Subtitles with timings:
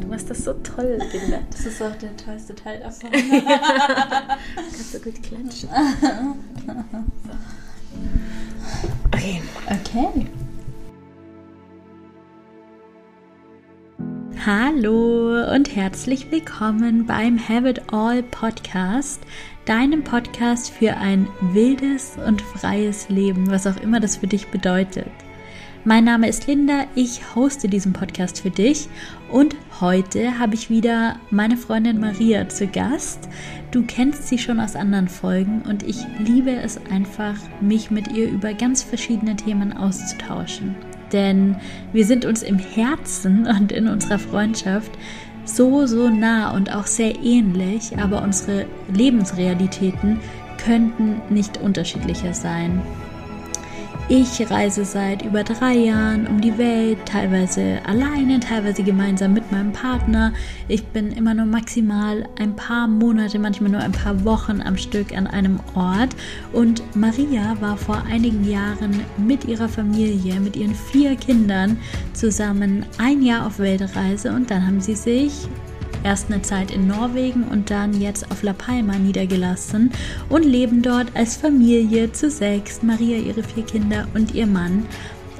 [0.00, 1.38] Du machst das so toll, Linda.
[1.50, 3.10] Das ist auch der tollste Teil davon.
[4.54, 5.68] Kannst du gut klatschen.
[9.12, 9.42] Okay.
[9.66, 10.26] Okay.
[14.44, 19.22] Hallo und herzlich willkommen beim Have It All Podcast,
[19.64, 25.08] deinem Podcast für ein wildes und freies Leben, was auch immer das für dich bedeutet.
[25.88, 28.88] Mein Name ist Linda, ich hoste diesen Podcast für dich
[29.30, 33.28] und heute habe ich wieder meine Freundin Maria zu Gast.
[33.70, 38.28] Du kennst sie schon aus anderen Folgen und ich liebe es einfach, mich mit ihr
[38.28, 40.74] über ganz verschiedene Themen auszutauschen.
[41.12, 41.54] Denn
[41.92, 44.90] wir sind uns im Herzen und in unserer Freundschaft
[45.44, 50.18] so, so nah und auch sehr ähnlich, aber unsere Lebensrealitäten
[50.64, 52.82] könnten nicht unterschiedlicher sein.
[54.08, 59.72] Ich reise seit über drei Jahren um die Welt, teilweise alleine, teilweise gemeinsam mit meinem
[59.72, 60.32] Partner.
[60.68, 65.12] Ich bin immer nur maximal ein paar Monate, manchmal nur ein paar Wochen am Stück
[65.12, 66.14] an einem Ort.
[66.52, 71.76] Und Maria war vor einigen Jahren mit ihrer Familie, mit ihren vier Kindern
[72.12, 75.48] zusammen ein Jahr auf Weltreise und dann haben sie sich
[76.04, 79.90] erst eine Zeit in Norwegen und dann jetzt auf La Palma niedergelassen
[80.28, 84.86] und leben dort als Familie zu sechs, Maria, ihre vier Kinder und ihr Mann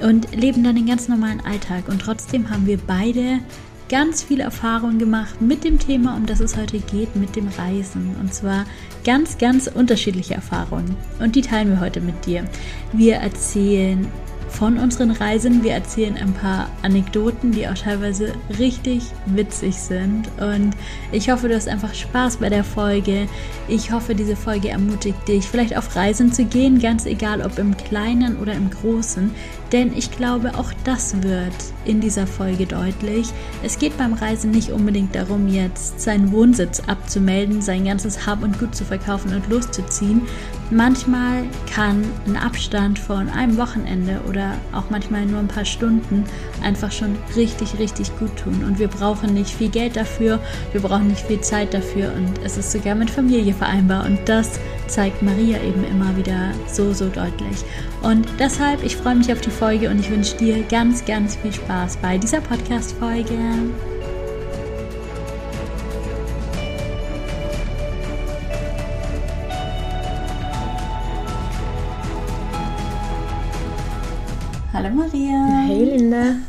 [0.03, 1.89] und leben dann den ganz normalen Alltag.
[1.89, 3.41] Und trotzdem haben wir beide
[3.89, 8.17] ganz viel Erfahrung gemacht mit dem Thema, um das es heute geht, mit dem Reisen.
[8.21, 8.65] Und zwar
[9.05, 10.97] ganz, ganz unterschiedliche Erfahrungen.
[11.21, 12.45] Und die teilen wir heute mit dir.
[12.93, 14.11] Wir erzählen
[14.49, 15.63] von unseren Reisen.
[15.63, 20.29] Wir erzählen ein paar Anekdoten, die auch teilweise richtig witzig sind.
[20.39, 20.77] Und
[21.13, 23.29] ich hoffe, du hast einfach Spaß bei der Folge.
[23.69, 27.77] Ich hoffe, diese Folge ermutigt dich, vielleicht auf Reisen zu gehen, ganz egal ob im
[27.77, 29.31] Kleinen oder im Großen.
[29.73, 31.53] Denn ich glaube, auch das wird
[31.85, 33.29] in dieser Folge deutlich.
[33.65, 38.59] Es geht beim Reisen nicht unbedingt darum, jetzt seinen Wohnsitz abzumelden, sein ganzes Hab und
[38.61, 40.23] Gut zu verkaufen und loszuziehen.
[40.71, 46.25] Manchmal kann ein Abstand von einem Wochenende oder auch manchmal nur ein paar Stunden
[46.63, 48.65] einfach schon richtig, richtig gut tun.
[48.67, 50.41] Und wir brauchen nicht viel Geld dafür,
[50.73, 54.05] wir brauchen nicht viel Zeit dafür und es ist sogar mit Familie vereinbar.
[54.07, 57.65] Und das zeigt Maria eben immer wieder so, so deutlich.
[58.03, 61.53] Und deshalb, ich freue mich auf die Folge und ich wünsche dir ganz, ganz viel
[61.53, 63.39] Spaß bei dieser Podcast-Folge.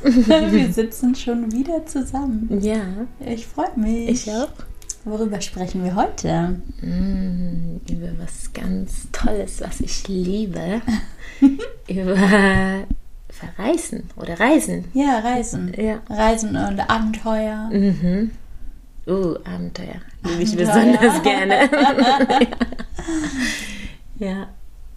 [0.52, 2.60] Wir sitzen schon wieder zusammen.
[2.62, 2.82] Ja.
[3.20, 4.10] Ich freue mich.
[4.10, 4.50] Ich auch.
[5.04, 6.60] Worüber sprechen wir heute?
[6.82, 10.82] Mm, über was ganz Tolles, was ich liebe.
[11.88, 12.16] über
[13.30, 14.86] Verreisen oder Reisen.
[14.94, 15.74] Ja, Reisen.
[15.78, 16.02] Ja.
[16.10, 17.70] Reisen und Abenteuer.
[17.72, 18.32] Mhm.
[19.08, 20.02] Uh, Abenteuer.
[20.24, 21.70] Liebe ich besonders gerne.
[24.20, 24.48] ja.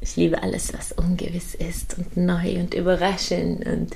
[0.00, 3.91] Ich liebe alles, was ungewiss ist und neu und überraschend und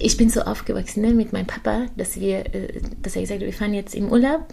[0.00, 3.46] ich bin so aufgewachsen ne, mit meinem Papa, dass wir, äh, dass er gesagt hat,
[3.46, 4.46] wir fahren jetzt im Urlaub,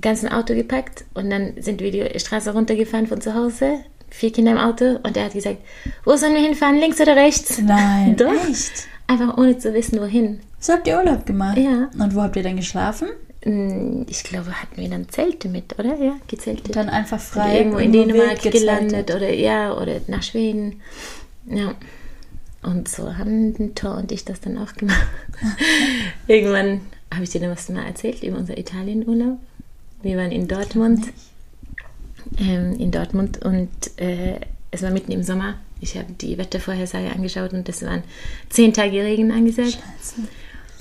[0.00, 4.32] ganz ein Auto gepackt und dann sind wir die Straße runtergefahren von zu Hause, vier
[4.32, 5.58] Kinder im Auto und er hat gesagt,
[6.04, 7.58] wo sollen wir hinfahren, links oder rechts?
[7.60, 8.32] Nein, Doch.
[8.48, 8.88] echt?
[9.06, 10.40] Einfach ohne zu wissen, wohin.
[10.58, 11.58] So habt ihr Urlaub gemacht?
[11.58, 11.90] Ja.
[11.98, 13.08] Und wo habt ihr dann geschlafen?
[13.42, 15.96] Hm, Ich glaube, hatten wir dann Zelte mit, oder?
[15.96, 16.74] Ja, gezeltet.
[16.76, 17.58] Dann einfach frei.
[17.58, 20.80] irgendwo in Dänemark gelandet oder ja, oder nach Schweden.
[21.46, 21.74] Ja.
[22.62, 25.06] Und so haben Thor und ich das dann auch gemacht.
[26.28, 29.38] Irgendwann habe ich dir dann was mal erzählt über unser Italienurlaub.
[30.02, 31.06] Wir waren in Dortmund.
[32.38, 34.38] Ähm, in Dortmund und äh,
[34.70, 35.54] es war mitten im Sommer.
[35.80, 38.04] Ich habe die Wettervorhersage angeschaut und es waren
[38.48, 39.72] zehn Tage Regen angesagt.
[39.72, 40.28] Scheiße.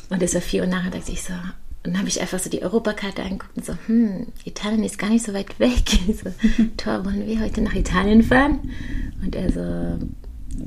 [0.09, 1.33] Und es war vier Uhr nachher, dachte ich so.
[1.33, 5.09] Und dann habe ich einfach so die Europakarte angeguckt und so, hm, Italien ist gar
[5.09, 5.81] nicht so weit weg.
[6.07, 6.31] Ich so,
[6.77, 8.59] Tor, wollen wir heute nach Italien fahren?
[9.23, 10.05] Und er so,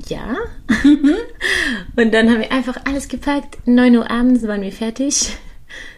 [0.07, 0.35] ja.
[1.95, 3.67] und dann haben wir einfach alles gepackt.
[3.67, 5.37] 9 Uhr abends waren wir fertig.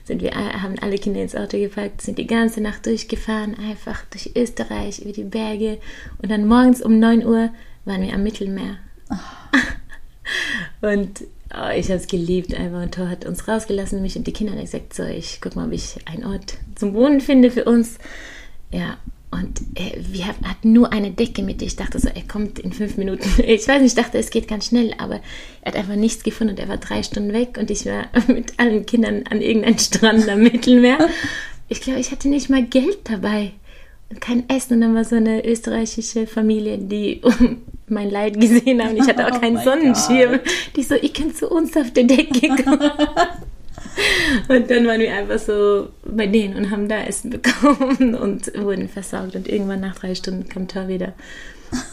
[0.05, 4.31] Sind wir, haben alle Kinder ins Auto gepackt, sind die ganze Nacht durchgefahren, einfach durch
[4.35, 5.79] Österreich, über die Berge.
[6.21, 7.49] Und dann morgens um 9 Uhr
[7.85, 8.77] waren wir am Mittelmeer.
[10.81, 11.23] Und
[11.53, 12.83] oh, ich habe es geliebt einfach.
[12.83, 14.53] Und Thor hat uns rausgelassen, mich und die Kinder.
[14.53, 17.97] Und gesagt, so, ich guck mal, ob ich einen Ort zum Wohnen finde für uns.
[18.71, 18.97] Ja,
[19.29, 21.61] und äh, wir hatten nur eine Decke mit.
[21.61, 23.29] Ich dachte so, er kommt in fünf Minuten.
[23.43, 25.15] Ich weiß nicht, ich dachte, es geht ganz schnell, aber
[25.61, 28.57] er hat einfach nichts gefunden und er war drei Stunden weg und ich war mit
[28.57, 30.97] allen Kindern an irgendeinem Strand am Mittelmeer.
[31.69, 33.51] Ich glaube, ich hatte nicht mal Geld dabei
[34.09, 34.75] und kein Essen.
[34.75, 37.57] Und dann war so eine österreichische Familie, die um
[37.89, 38.95] mein Leid gesehen haben.
[38.95, 40.31] Ich hatte auch Oh keinen mein Sonnenschirm.
[40.31, 40.41] Gott.
[40.77, 42.89] Die so, ihr könnt zu uns auf der Decke kommen.
[44.47, 48.89] Und dann waren wir einfach so bei denen und haben da Essen bekommen und wurden
[48.89, 49.35] versorgt.
[49.35, 51.13] Und irgendwann nach drei Stunden kam Thor wieder.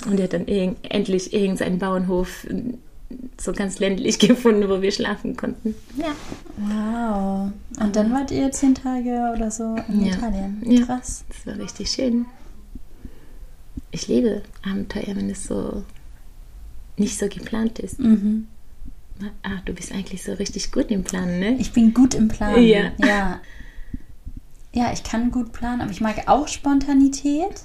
[0.07, 2.47] Und er hat dann irg endlich irgendeinen Bauernhof
[3.41, 5.75] so ganz ländlich gefunden, wo wir schlafen konnten.
[5.97, 6.15] Ja.
[6.59, 7.53] Wow.
[7.81, 10.15] Und dann wart ihr zehn Tage oder so in Ja.
[10.15, 10.63] Italien.
[10.65, 10.85] Ja.
[10.85, 11.25] Krass.
[11.29, 12.27] Das war richtig schön.
[13.91, 15.85] Ich liebe Abenteuer, wenn es so
[16.97, 17.99] nicht so geplant ist.
[17.99, 18.47] Mhm.
[19.43, 21.57] Ah, du bist eigentlich so richtig gut im Planen, ne?
[21.59, 22.63] Ich bin gut im Planen.
[22.63, 22.91] Ja.
[22.99, 23.41] ja.
[24.73, 27.63] Ja, ich kann gut planen, aber ich mag auch Spontanität.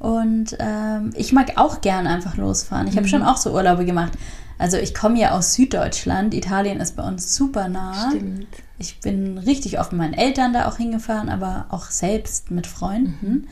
[0.00, 2.88] Und ähm, ich mag auch gern einfach losfahren.
[2.88, 4.12] Ich habe schon auch so Urlaube gemacht.
[4.58, 6.34] Also ich komme ja aus Süddeutschland.
[6.34, 8.08] Italien ist bei uns super nah.
[8.08, 8.48] Stimmt.
[8.78, 13.46] Ich bin richtig oft mit meinen Eltern da auch hingefahren, aber auch selbst mit Freunden.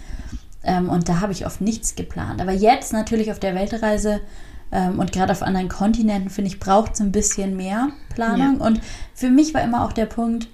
[0.65, 2.41] Ähm, und da habe ich oft nichts geplant.
[2.41, 4.21] Aber jetzt natürlich auf der Weltreise
[4.71, 8.61] und gerade auf anderen Kontinenten, finde ich, braucht es ein bisschen mehr Planung.
[8.61, 8.81] Und
[9.15, 10.49] für mich war immer auch der Punkt,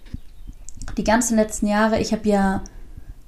[0.97, 2.63] die ganzen letzten Jahre, ich habe ja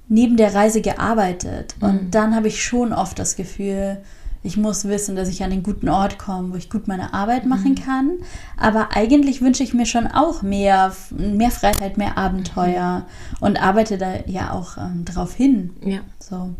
[0.07, 1.75] neben der Reise gearbeitet.
[1.81, 3.97] Und dann habe ich schon oft das Gefühl,
[4.43, 7.45] ich muss wissen, dass ich an einen guten Ort komme, wo ich gut meine Arbeit
[7.45, 8.19] machen kann.
[8.55, 13.05] Aber eigentlich wünsche ich mir schon auch mehr, mehr Freiheit, mehr Abenteuer
[13.41, 15.71] und arbeite da ja auch ähm, drauf hin.
[15.83, 15.99] Ja.
[16.19, 16.55] So.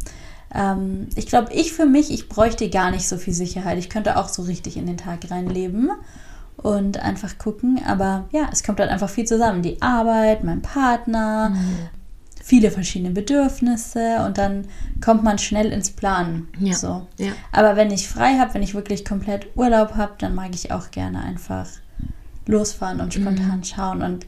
[0.57, 3.77] Ähm, ich glaube, ich für mich, ich bräuchte gar nicht so viel Sicherheit.
[3.77, 5.91] Ich könnte auch so richtig in den Tag reinleben
[6.57, 7.79] und einfach gucken.
[7.87, 9.61] Aber ja, es kommt dann einfach viel zusammen.
[9.61, 11.55] Die Arbeit, mein Partner,
[12.43, 14.65] viele verschiedene Bedürfnisse und dann
[14.99, 16.47] kommt man schnell ins Planen.
[16.59, 16.73] Ja.
[16.73, 17.07] So.
[17.17, 17.33] Ja.
[17.51, 20.89] Aber wenn ich frei habe, wenn ich wirklich komplett Urlaub habe, dann mag ich auch
[20.89, 21.67] gerne einfach
[22.47, 24.25] losfahren und spontan schauen und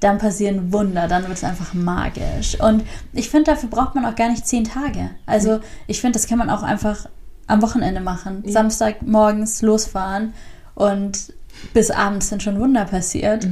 [0.00, 2.60] dann passieren Wunder, dann wird es einfach magisch.
[2.60, 5.10] Und ich finde, dafür braucht man auch gar nicht zehn Tage.
[5.26, 7.08] Also ich finde, das kann man auch einfach
[7.46, 8.44] am Wochenende machen.
[8.46, 10.34] Samstag morgens losfahren
[10.74, 11.32] und
[11.74, 13.46] bis abends sind schon Wunder passiert.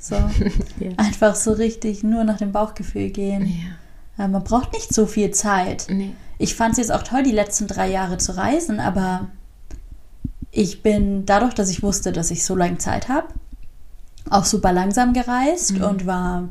[0.00, 0.16] So.
[0.80, 0.90] Ja.
[0.96, 3.46] Einfach so richtig nur nach dem Bauchgefühl gehen.
[3.46, 4.24] Ja.
[4.24, 5.86] Äh, Man braucht nicht so viel Zeit.
[5.88, 6.12] Nee.
[6.38, 9.28] Ich fand es jetzt auch toll, die letzten drei Jahre zu reisen, aber
[10.50, 13.28] ich bin dadurch, dass ich wusste, dass ich so lange Zeit habe,
[14.32, 16.48] auch super langsam gereist und war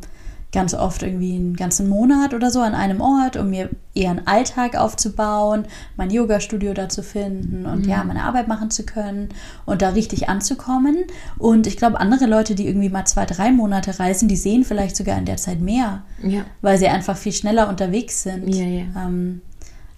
[0.53, 4.27] ganz oft irgendwie einen ganzen Monat oder so an einem Ort, um mir eher einen
[4.27, 5.63] Alltag aufzubauen,
[5.95, 9.29] mein Yoga-Studio da zu finden und ja, meine Arbeit machen zu können
[9.65, 10.97] und da richtig anzukommen.
[11.37, 14.97] Und ich glaube, andere Leute, die irgendwie mal zwei, drei Monate reisen, die sehen vielleicht
[14.97, 16.41] sogar in der Zeit mehr, Ja.
[16.61, 18.53] weil sie einfach viel schneller unterwegs sind.
[18.53, 18.83] Ja, ja.
[18.97, 19.41] Ähm,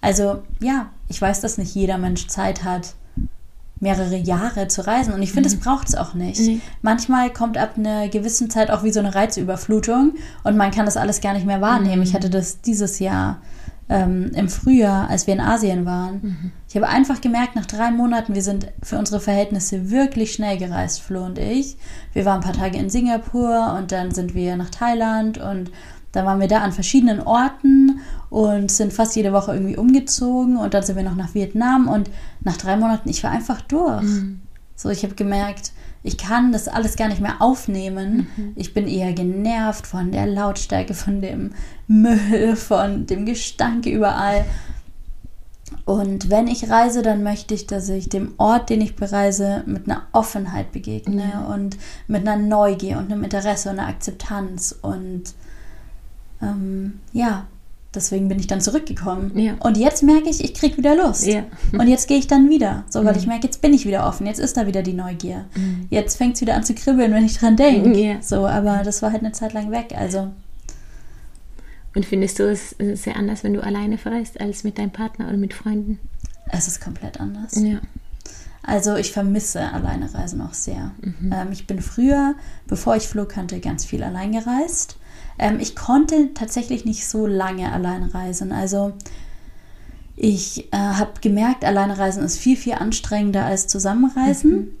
[0.00, 2.94] also ja, ich weiß, dass nicht jeder Mensch Zeit hat,
[3.80, 5.12] mehrere Jahre zu reisen.
[5.12, 6.40] Und ich finde, es braucht es auch nicht.
[6.40, 6.60] Nee.
[6.82, 10.96] Manchmal kommt ab einer gewissen Zeit auch wie so eine Reizüberflutung und man kann das
[10.96, 12.02] alles gar nicht mehr wahrnehmen.
[12.02, 13.40] Ich hatte das dieses Jahr
[13.88, 16.52] ähm, im Frühjahr, als wir in Asien waren.
[16.68, 21.02] Ich habe einfach gemerkt, nach drei Monaten, wir sind für unsere Verhältnisse wirklich schnell gereist,
[21.02, 21.76] Flo und ich.
[22.12, 25.70] Wir waren ein paar Tage in Singapur und dann sind wir nach Thailand und
[26.14, 28.00] dann waren wir da an verschiedenen Orten
[28.30, 32.10] und sind fast jede Woche irgendwie umgezogen und dann sind wir noch nach Vietnam und
[32.40, 34.04] nach drei Monaten, ich war einfach durch.
[34.76, 35.72] So, ich habe gemerkt,
[36.02, 38.26] ich kann das alles gar nicht mehr aufnehmen.
[38.56, 41.52] Ich bin eher genervt von der Lautstärke, von dem
[41.86, 44.44] Müll, von dem Gestank überall.
[45.86, 49.88] Und wenn ich reise, dann möchte ich, dass ich dem Ort, den ich bereise, mit
[49.88, 51.76] einer Offenheit begegne und
[52.06, 54.76] mit einer Neugier und einem Interesse und einer Akzeptanz.
[54.82, 55.34] Und
[56.50, 57.46] ähm, ja,
[57.94, 59.36] deswegen bin ich dann zurückgekommen.
[59.38, 59.54] Ja.
[59.60, 61.26] Und jetzt merke ich, ich kriege wieder Lust.
[61.26, 61.44] Ja.
[61.72, 62.84] Und jetzt gehe ich dann wieder.
[62.90, 64.26] So, weil ich merke, jetzt bin ich wieder offen.
[64.26, 65.46] Jetzt ist da wieder die Neugier.
[65.90, 67.98] Jetzt fängt es wieder an zu kribbeln, wenn ich dran denke.
[67.98, 68.22] Ja.
[68.22, 69.94] So, aber das war halt eine Zeit lang weg.
[69.96, 70.32] Also,
[71.94, 75.28] Und findest du es äh, sehr anders, wenn du alleine verreist, als mit deinem Partner
[75.28, 76.00] oder mit Freunden?
[76.50, 77.54] es ist komplett anders.
[77.56, 77.80] Ja.
[78.62, 80.92] Also ich vermisse alleine Reisen auch sehr.
[81.02, 82.34] Ähm, ich bin früher,
[82.66, 84.96] bevor ich Flo kannte, ganz viel allein gereist.
[85.38, 88.52] Ähm, ich konnte tatsächlich nicht so lange allein reisen.
[88.52, 88.92] Also
[90.16, 94.78] ich äh, habe gemerkt, alleine reisen ist viel, viel anstrengender als zusammenreisen.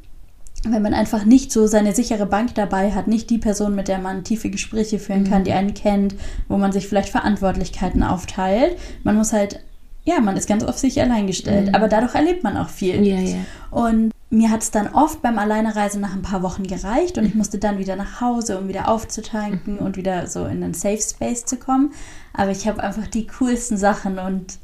[0.66, 3.98] Wenn man einfach nicht so seine sichere Bank dabei hat, nicht die Person, mit der
[3.98, 6.14] man tiefe Gespräche führen kann, die einen kennt,
[6.48, 8.78] wo man sich vielleicht Verantwortlichkeiten aufteilt.
[9.02, 9.60] Man muss halt,
[10.04, 11.74] ja, man ist ganz auf sich allein gestellt.
[11.74, 13.04] Aber dadurch erlebt man auch viel.
[13.06, 13.36] Ja, ja.
[13.70, 17.34] Und mir hat es dann oft beim Alleinereisen nach ein paar Wochen gereicht und ich
[17.34, 21.44] musste dann wieder nach Hause, um wieder aufzutanken und wieder so in einen Safe Space
[21.44, 21.92] zu kommen.
[22.32, 24.58] Aber ich habe einfach die coolsten Sachen und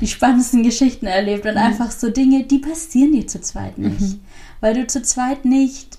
[0.00, 4.18] die spannendsten Geschichten erlebt und einfach so Dinge, die passieren dir zu zweit nicht.
[4.60, 5.98] Weil du zu zweit nicht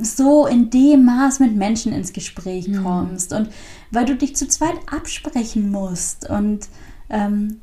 [0.00, 3.50] so in dem Maß mit Menschen ins Gespräch kommst und
[3.90, 6.68] weil du dich zu zweit absprechen musst und
[7.10, 7.60] ähm,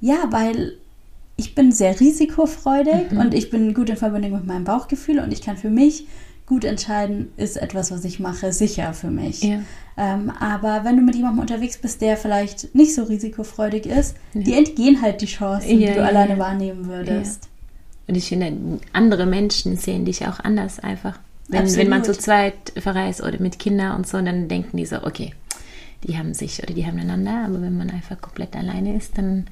[0.00, 0.78] ja, weil
[1.36, 5.42] ich bin sehr risikofreudig und ich bin gut in Verbindung mit meinem Bauchgefühl und ich
[5.42, 6.06] kann für mich
[6.46, 9.42] gut entscheiden, ist etwas, was ich mache, sicher für mich.
[9.42, 9.60] Ja.
[9.96, 14.42] Ähm, aber wenn du mit jemandem unterwegs bist, der vielleicht nicht so risikofreudig ist, ja.
[14.42, 17.48] die entgehen halt die Chancen, ja, die du alleine wahrnehmen würdest.
[18.06, 21.18] Und ich finde, andere Menschen sehen dich auch anders einfach.
[21.48, 25.02] Wenn, wenn man zu zweit verreist oder mit Kindern und so, dann denken die so,
[25.02, 25.32] okay,
[26.02, 29.46] die haben sich oder die haben einander, aber wenn man einfach komplett alleine ist, dann,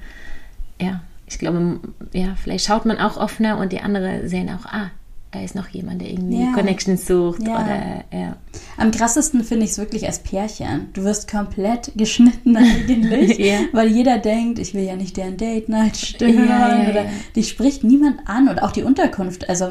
[0.79, 1.79] ja, ich glaube,
[2.13, 4.91] ja, vielleicht schaut man auch offener und die anderen sehen auch, ah,
[5.33, 6.53] da ist noch jemand, der irgendwie ja.
[6.53, 7.41] Connections sucht.
[7.41, 7.55] Ja.
[7.55, 8.35] Oder, ja.
[8.77, 10.89] Am krassesten finde ich es wirklich als Pärchen.
[10.93, 13.61] Du wirst komplett geschnitten eigentlich, ja.
[13.71, 18.47] weil jeder denkt, ich will ja nicht deren Date-Night stören oder die spricht niemand an
[18.47, 19.49] und auch die Unterkunft.
[19.49, 19.69] Also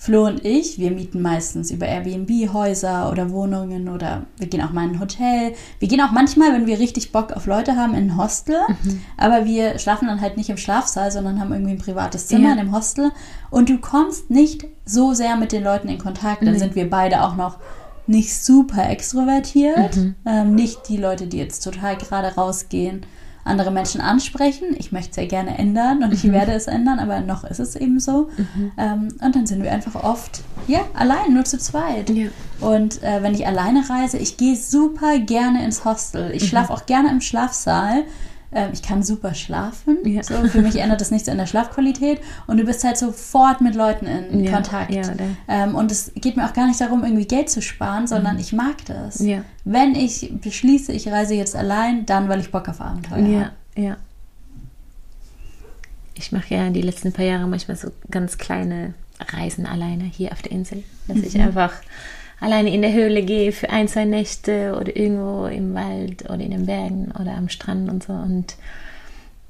[0.00, 4.72] Flo und ich, wir mieten meistens über Airbnb Häuser oder Wohnungen oder wir gehen auch
[4.72, 5.52] mal in ein Hotel.
[5.78, 8.56] Wir gehen auch manchmal, wenn wir richtig Bock auf Leute haben, in ein Hostel.
[8.82, 9.02] Mhm.
[9.18, 12.52] Aber wir schlafen dann halt nicht im Schlafsaal, sondern haben irgendwie ein privates Zimmer ja.
[12.52, 13.12] in dem Hostel.
[13.50, 16.40] Und du kommst nicht so sehr mit den Leuten in Kontakt.
[16.46, 16.58] Dann mhm.
[16.58, 17.58] sind wir beide auch noch
[18.06, 19.96] nicht super extrovertiert.
[19.96, 20.14] Mhm.
[20.24, 23.04] Ähm, nicht die Leute, die jetzt total gerade rausgehen
[23.44, 24.74] andere Menschen ansprechen.
[24.76, 26.32] Ich möchte es ja gerne ändern und ich mhm.
[26.32, 28.28] werde es ändern, aber noch ist es eben so.
[28.36, 28.72] Mhm.
[28.76, 32.10] Ähm, und dann sind wir einfach oft, ja, allein, nur zu zweit.
[32.10, 32.28] Ja.
[32.60, 36.30] Und äh, wenn ich alleine reise, ich gehe super gerne ins Hostel.
[36.32, 36.46] Ich mhm.
[36.48, 38.04] schlafe auch gerne im Schlafsaal,
[38.72, 39.98] ich kann super schlafen.
[40.04, 40.22] Ja.
[40.22, 42.20] So, für mich ändert das nichts an der Schlafqualität.
[42.46, 44.92] Und du bist halt sofort mit Leuten in ja, Kontakt.
[44.92, 45.02] Ja,
[45.48, 48.40] ähm, und es geht mir auch gar nicht darum, irgendwie Geld zu sparen, sondern mhm.
[48.40, 49.20] ich mag das.
[49.64, 53.30] Wenn ich beschließe, ich reise jetzt allein, dann, weil ich Bock auf Abenteuer habe.
[53.30, 53.52] Ja,
[56.14, 58.94] Ich mache ja die letzten paar Jahre manchmal so ganz kleine
[59.32, 60.82] Reisen alleine hier auf der Insel.
[61.06, 61.24] Dass mhm.
[61.24, 61.72] ich einfach
[62.40, 66.50] alleine in der Höhle gehe für ein, zwei Nächte oder irgendwo im Wald oder in
[66.50, 68.12] den Bergen oder am Strand und so.
[68.12, 68.56] Und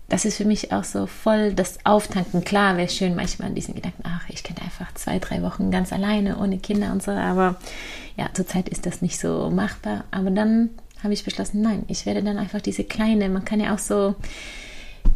[0.08, 2.44] das ist für mich auch so voll das Auftanken.
[2.44, 5.92] Klar wäre schön manchmal an diesen Gedanken, ach, ich könnte einfach zwei, drei Wochen ganz
[5.92, 7.12] alleine, ohne Kinder und so.
[7.12, 7.56] Aber
[8.16, 10.04] ja, zurzeit ist das nicht so machbar.
[10.10, 10.70] Aber dann
[11.02, 14.16] habe ich beschlossen, nein, ich werde dann einfach diese kleine, man kann ja auch so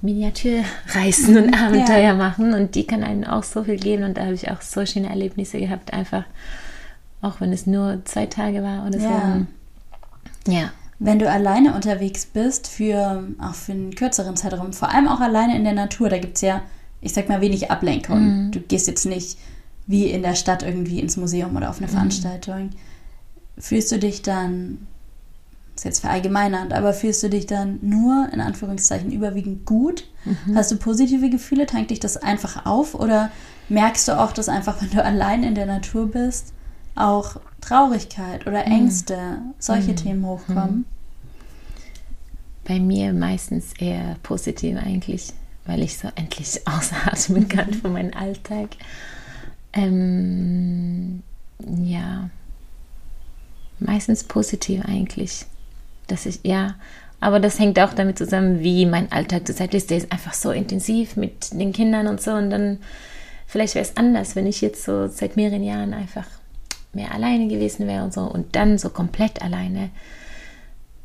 [0.01, 2.15] Miniaturreisen und Abenteuer ja.
[2.15, 4.87] machen und die kann einem auch so viel geben und da habe ich auch so
[4.87, 6.25] schöne Erlebnisse gehabt, einfach
[7.25, 9.47] auch wenn es nur zwei Tage war oder ja.
[10.47, 10.53] so.
[10.53, 10.71] Ja.
[10.99, 15.57] Wenn du alleine unterwegs bist, für auch für einen kürzeren Zeitraum, vor allem auch alleine
[15.57, 16.63] in der Natur, da gibt es ja,
[17.01, 18.47] ich sag mal, wenig Ablenkung.
[18.47, 18.51] Mhm.
[18.53, 19.39] Du gehst jetzt nicht
[19.87, 21.93] wie in der Stadt irgendwie ins Museum oder auf eine mhm.
[21.93, 22.71] Veranstaltung.
[23.59, 24.87] Fühlst du dich dann,
[25.75, 30.05] das ist jetzt verallgemeinernd, aber fühlst du dich dann nur in Anführungszeichen überwiegend gut?
[30.25, 30.57] Mhm.
[30.57, 31.67] Hast du positive Gefühle?
[31.67, 32.95] Tankt dich das einfach auf?
[32.95, 33.31] Oder
[33.69, 36.53] merkst du auch, dass einfach, wenn du allein in der Natur bist,
[36.95, 38.73] auch Traurigkeit oder mhm.
[38.73, 39.55] Ängste, mhm.
[39.59, 39.97] solche mhm.
[39.97, 40.77] Themen hochkommen?
[40.77, 40.85] Mhm.
[42.67, 45.33] Bei mir meistens eher positiv eigentlich,
[45.67, 48.71] weil ich so endlich ausatmen kann von meinem Alltag.
[49.73, 51.23] Ähm,
[51.59, 52.31] ja,
[53.81, 55.47] meistens positiv eigentlich.
[56.07, 56.75] Dass ich, ja,
[57.21, 59.91] aber das hängt auch damit zusammen, wie mein Alltag zurzeit ist.
[59.91, 62.33] Der ist einfach so intensiv mit den Kindern und so.
[62.33, 62.79] Und dann,
[63.47, 66.27] vielleicht wäre es anders, wenn ich jetzt so seit mehreren Jahren einfach
[66.95, 69.91] mehr alleine gewesen wäre und so und dann so komplett alleine.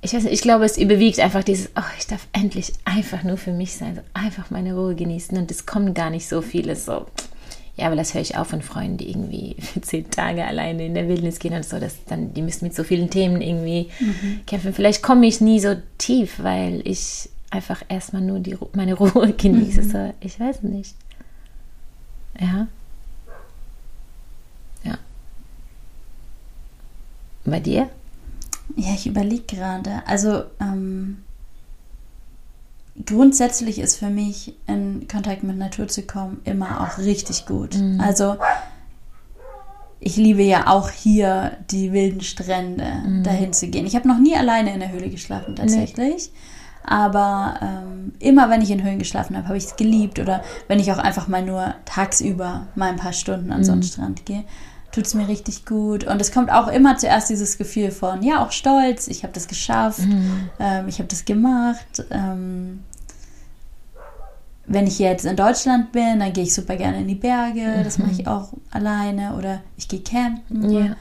[0.02, 3.38] Ich weiß nicht, ich glaube, es überwiegt einfach dieses, oh, ich darf endlich einfach nur
[3.38, 6.86] für mich sein, so einfach meine Ruhe genießen und es kommt gar nicht so vieles
[6.86, 7.06] so.
[7.80, 10.94] Ja, aber das höre ich auch von Freunden, die irgendwie für zehn Tage alleine in
[10.94, 14.42] der Wildnis gehen und so, dass dann, die müssen mit so vielen Themen irgendwie mhm.
[14.46, 14.74] kämpfen.
[14.74, 19.84] Vielleicht komme ich nie so tief, weil ich einfach erstmal nur die, meine Ruhe genieße.
[19.84, 19.92] Mhm.
[19.92, 20.96] So, ich weiß nicht.
[22.40, 22.68] Ja.
[27.46, 27.90] Bei dir?
[28.76, 30.04] Ja, ich überlege gerade.
[30.06, 31.24] Also ähm,
[33.06, 37.76] grundsätzlich ist für mich in Kontakt mit Natur zu kommen immer auch richtig gut.
[37.76, 38.00] Mhm.
[38.00, 38.38] Also
[40.00, 43.24] ich liebe ja auch hier die wilden Strände, mhm.
[43.24, 43.86] dahin zu gehen.
[43.86, 46.32] Ich habe noch nie alleine in der Höhle geschlafen tatsächlich.
[46.32, 46.40] Nee.
[46.84, 50.20] Aber ähm, immer wenn ich in Höhlen geschlafen habe, habe ich es geliebt.
[50.20, 53.64] Oder wenn ich auch einfach mal nur tagsüber mal ein paar Stunden an mhm.
[53.66, 54.46] so einen Strand gehe
[54.92, 56.04] tut es mir richtig gut.
[56.04, 59.48] Und es kommt auch immer zuerst dieses Gefühl von, ja, auch Stolz, ich habe das
[59.48, 60.50] geschafft, mhm.
[60.60, 62.04] ähm, ich habe das gemacht.
[62.10, 62.84] Ähm,
[64.66, 67.84] wenn ich jetzt in Deutschland bin, dann gehe ich super gerne in die Berge, mhm.
[67.84, 70.70] das mache ich auch alleine oder ich gehe campen.
[70.70, 70.96] Ja.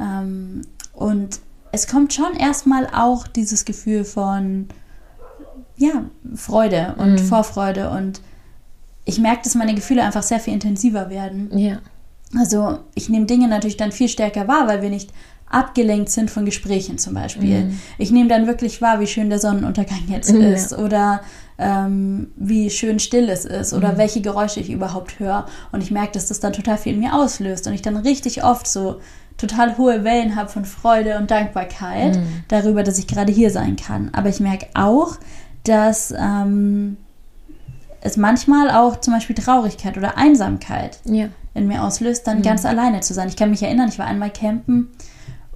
[0.00, 1.40] Ähm, und
[1.72, 4.68] es kommt schon erstmal auch dieses Gefühl von,
[5.76, 6.04] ja,
[6.34, 7.18] Freude und mhm.
[7.18, 8.20] Vorfreude und
[9.04, 11.56] ich merke, dass meine Gefühle einfach sehr viel intensiver werden.
[11.56, 11.78] Ja.
[12.36, 15.10] Also ich nehme Dinge natürlich dann viel stärker wahr, weil wir nicht
[15.50, 17.64] abgelenkt sind von Gesprächen zum Beispiel.
[17.64, 17.80] Mhm.
[17.96, 20.42] Ich nehme dann wirklich wahr, wie schön der Sonnenuntergang jetzt mhm.
[20.42, 21.22] ist oder
[21.58, 23.98] ähm, wie schön still es ist oder mhm.
[23.98, 25.46] welche Geräusche ich überhaupt höre.
[25.72, 28.44] Und ich merke, dass das dann total viel in mir auslöst und ich dann richtig
[28.44, 29.00] oft so
[29.38, 32.44] total hohe Wellen habe von Freude und Dankbarkeit Mhm.
[32.48, 34.10] darüber, dass ich gerade hier sein kann.
[34.12, 35.16] Aber ich merke auch,
[35.64, 36.96] dass ähm,
[38.00, 41.28] es manchmal auch zum Beispiel Traurigkeit oder Einsamkeit Ja.
[41.54, 43.28] in mir auslöst, dann ganz alleine zu sein.
[43.28, 44.88] Ich kann mich erinnern, ich war einmal campen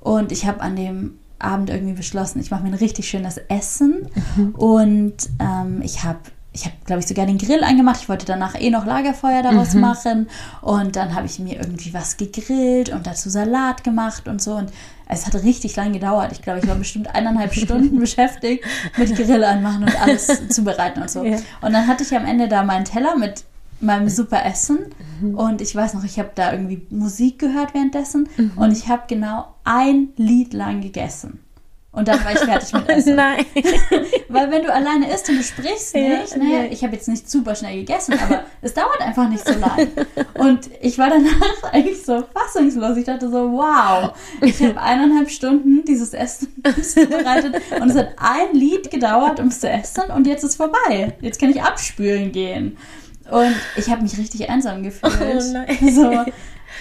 [0.01, 4.09] und ich habe an dem Abend irgendwie beschlossen, ich mache mir ein richtig schönes Essen
[4.55, 6.19] und ähm, ich habe
[6.55, 8.01] ich habe, glaube ich, sogar den Grill angemacht.
[8.03, 10.29] Ich wollte danach eh noch Lagerfeuer daraus machen.
[10.61, 14.57] Und dann habe ich mir irgendwie was gegrillt und dazu Salat gemacht und so.
[14.57, 14.71] Und
[15.09, 16.33] es hat richtig lang gedauert.
[16.33, 18.65] Ich glaube, ich war bestimmt eineinhalb Stunden beschäftigt
[18.97, 21.25] mit Grill anmachen und alles zubereiten und so.
[21.25, 21.37] Ja.
[21.61, 23.45] Und dann hatte ich am Ende da meinen Teller mit
[23.81, 24.79] meinem super Essen.
[25.35, 28.29] Und ich weiß noch, ich habe da irgendwie Musik gehört währenddessen.
[28.55, 31.41] Und ich habe genau ein Lied lang gegessen.
[31.93, 33.17] Und dann war ich fertig mit Essen.
[33.17, 33.45] Nein.
[34.29, 36.73] Weil wenn du alleine isst und du sprichst Ja, nicht, ne, ja.
[36.73, 39.89] ich habe jetzt nicht super schnell gegessen, aber es dauert einfach nicht so lang.
[40.35, 42.97] Und ich war danach eigentlich so fassungslos.
[42.97, 46.49] Ich dachte so, wow, ich habe eineinhalb Stunden dieses Essen
[46.83, 51.15] zubereitet und es hat ein Lied gedauert, um es zu essen und jetzt ist vorbei.
[51.21, 52.79] Jetzt kann ich abspülen gehen.
[53.31, 55.15] Und ich habe mich richtig einsam gefühlt.
[55.15, 55.79] Oh nein.
[55.95, 56.25] So.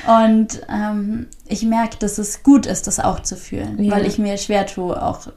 [0.08, 3.92] Und ähm, ich merke, dass es gut ist, das auch zu fühlen, Ja.
[3.92, 5.28] weil ich mir schwer tue, auch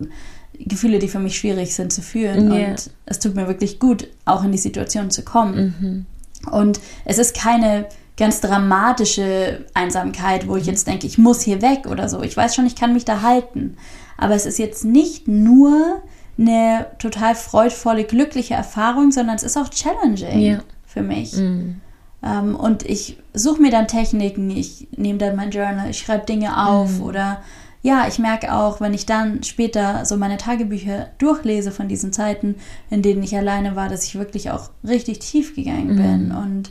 [0.59, 2.53] Gefühle, die für mich schwierig sind, zu fühlen.
[2.53, 2.69] Ja.
[2.69, 6.07] Und es tut mir wirklich gut, auch in die Situation zu kommen.
[6.51, 11.87] Und es ist keine ganz dramatische Einsamkeit, wo ich jetzt denke, ich muss hier weg
[11.91, 12.23] oder so.
[12.23, 13.77] Ich weiß schon, ich kann mich da halten.
[14.17, 16.01] Aber es ist jetzt nicht nur
[16.39, 20.59] eine total freudvolle, glückliche Erfahrung, sondern es ist auch challenging Ja.
[20.87, 21.35] für mich.
[21.37, 21.81] Mhm.
[22.25, 26.67] Ähm, und ich suche mir dann Techniken, ich nehme dann mein Journal, ich schreibe Dinge
[26.67, 27.43] auf oder
[27.83, 32.55] ja, ich merke auch, wenn ich dann später so meine Tagebücher durchlese von diesen Zeiten,
[32.89, 36.71] in denen ich alleine war, dass ich wirklich auch richtig tief gegangen bin und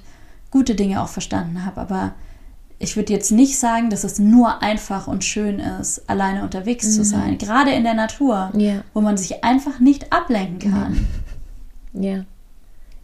[0.50, 1.82] gute Dinge auch verstanden habe.
[1.82, 2.14] Aber
[2.80, 7.04] ich würde jetzt nicht sagen, dass es nur einfach und schön ist, alleine unterwegs zu
[7.04, 8.84] sein, gerade in der Natur, Ja.
[8.96, 11.08] wo man sich einfach nicht ablenken kann.
[11.94, 12.26] Ja.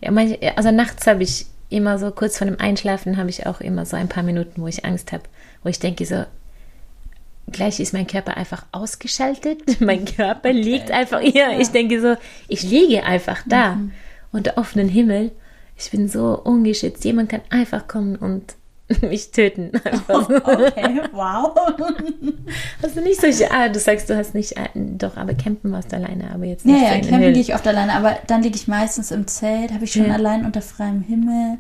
[0.02, 3.62] Ja, manche, also nachts habe ich immer so kurz vor dem Einschlafen habe ich auch
[3.62, 5.24] immer so ein paar Minuten, wo ich Angst habe,
[5.64, 6.26] wo ich denke so,
[7.52, 9.62] gleich ist mein Körper einfach ausgeschaltet.
[9.80, 11.60] Mein Körper liegt einfach hier.
[11.60, 12.16] Ich denke so,
[12.48, 13.78] ich liege einfach da
[14.32, 15.32] unter offenen Himmel.
[15.78, 17.06] Ich bin so ungeschützt.
[17.06, 18.56] Jemand kann einfach kommen und
[19.02, 19.72] mich töten.
[20.08, 20.14] So.
[20.20, 21.56] Okay, wow.
[22.84, 25.92] Hast du nicht solche, ah, du sagst, du hast nicht, ah, doch, aber campen warst
[25.92, 26.84] du alleine, aber jetzt Ja, nicht.
[26.84, 29.84] ja, den campen gehe ich oft alleine, aber dann liege ich meistens im Zelt, habe
[29.86, 30.14] ich schon Ja.
[30.16, 31.58] allein unter freiem Himmel.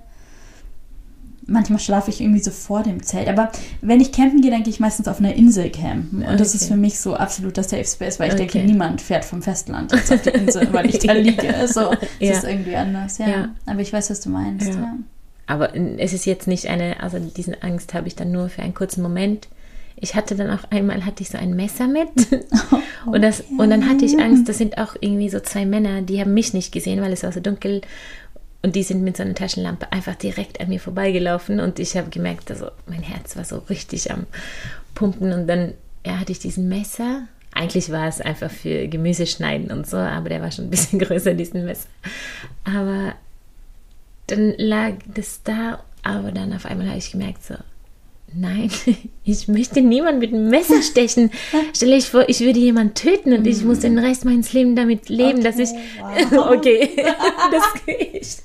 [1.52, 3.28] Manchmal schlafe ich irgendwie so vor dem Zelt.
[3.28, 6.22] Aber wenn ich campen gehe, dann gehe ich meistens auf einer Insel campen.
[6.24, 6.58] Und das Okay.
[6.58, 8.68] ist für mich so absoluter Safe Space, weil ich denke, Okay.
[8.68, 11.68] niemand fährt vom Festland jetzt auf die Insel, weil ich da liege.
[11.68, 12.34] So, es Ja.
[12.34, 13.28] ist irgendwie anders, ja.
[13.28, 13.50] Ja.
[13.66, 14.96] Aber ich weiß, was du meinst, Ja.
[15.50, 18.76] Aber es ist jetzt nicht eine, also diese Angst habe ich dann nur für einen
[18.76, 19.48] kurzen Moment.
[19.96, 22.08] Ich hatte dann auch einmal hatte ich so ein Messer mit
[23.08, 24.48] und das und dann hatte ich Angst.
[24.48, 27.32] Das sind auch irgendwie so zwei Männer, die haben mich nicht gesehen, weil es war
[27.32, 27.82] so dunkel
[28.62, 32.12] und die sind mit so einer Taschenlampe einfach direkt an mir vorbeigelaufen und ich habe
[32.12, 34.28] gemerkt, also mein Herz war so richtig am
[34.94, 35.74] Pumpen und dann
[36.06, 37.24] ja, hatte ich diesen Messer.
[37.56, 41.00] Eigentlich war es einfach für Gemüse schneiden und so, aber der war schon ein bisschen
[41.00, 41.90] größer, diesen Messer.
[42.66, 43.16] Aber
[44.32, 47.56] dann lag das da, aber dann auf einmal habe ich gemerkt, so,
[48.34, 48.70] nein,
[49.24, 51.32] ich möchte niemand mit einem Messer stechen.
[51.74, 55.10] Stell dich vor, ich würde jemanden töten und ich muss den Rest meines Lebens damit
[55.10, 55.70] leben, dass ich.
[56.32, 56.52] wow.
[56.58, 56.90] Okay,
[57.52, 58.38] das ich.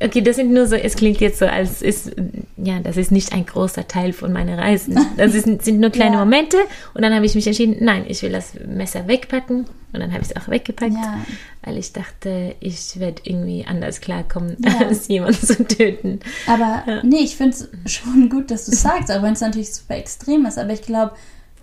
[0.00, 2.12] Okay, das sind nur so, es klingt jetzt so, als ist,
[2.56, 4.98] ja, das ist nicht ein großer Teil von meiner Reisen.
[5.16, 6.20] Das ist, sind nur kleine Ja.
[6.24, 6.56] Momente
[6.94, 10.22] und dann habe ich mich entschieden, nein, ich will das Messer wegpacken und dann habe
[10.22, 11.18] ich es auch weggepackt, Ja.
[11.62, 14.86] weil ich dachte, ich werde irgendwie anders klarkommen, Ja.
[14.86, 16.20] als jemanden zu töten.
[16.46, 19.74] Aber nee, ich finde es schon gut, dass du es sagst, auch wenn es natürlich
[19.74, 20.58] super extrem ist.
[20.58, 21.12] Aber ich glaube,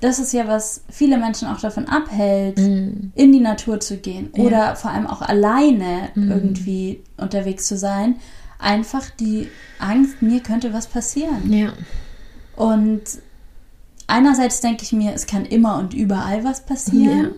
[0.02, 4.76] das ist ja, was viele Menschen auch davon abhält, in die Natur zu gehen oder
[4.76, 8.16] vor allem auch alleine irgendwie unterwegs zu sein.
[8.60, 9.48] Einfach die
[9.80, 11.52] Angst, mir könnte was passieren.
[11.52, 11.74] Ja.
[12.56, 13.02] Und
[14.08, 17.24] einerseits denke ich mir, es kann immer und überall was passieren.
[17.24, 17.30] Ja.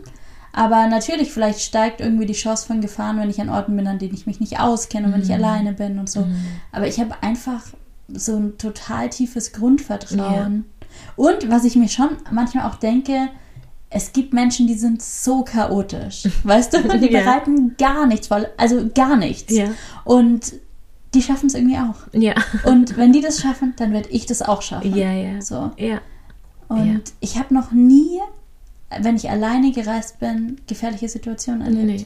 [0.56, 3.99] Aber natürlich, vielleicht steigt irgendwie die Chance von Gefahren, wenn ich an Orten bin, an
[3.99, 5.34] denen ich mich nicht auskenne und wenn ich Mhm.
[5.36, 6.28] alleine bin und so.
[6.71, 7.63] Aber ich habe einfach
[8.10, 10.65] so ein total tiefes Grundvertrauen.
[11.15, 13.29] Und was ich mir schon manchmal auch denke,
[13.89, 16.27] es gibt Menschen, die sind so chaotisch.
[16.43, 17.21] Weißt du, die Ja.
[17.21, 19.53] bereiten gar nichts vor, also gar nichts.
[19.53, 19.67] Ja.
[20.03, 20.53] Und
[21.13, 21.95] die schaffen es irgendwie auch.
[22.12, 22.34] Ja.
[22.65, 24.95] Und wenn die das schaffen, dann werde ich das auch schaffen.
[24.95, 25.41] Ja, ja.
[25.41, 25.71] So.
[25.77, 26.01] Ja.
[26.69, 26.99] Und Ja.
[27.19, 28.19] ich habe noch nie,
[28.99, 31.86] wenn ich alleine gereist bin, gefährliche Situationen erlebt.
[31.86, 32.06] Nee.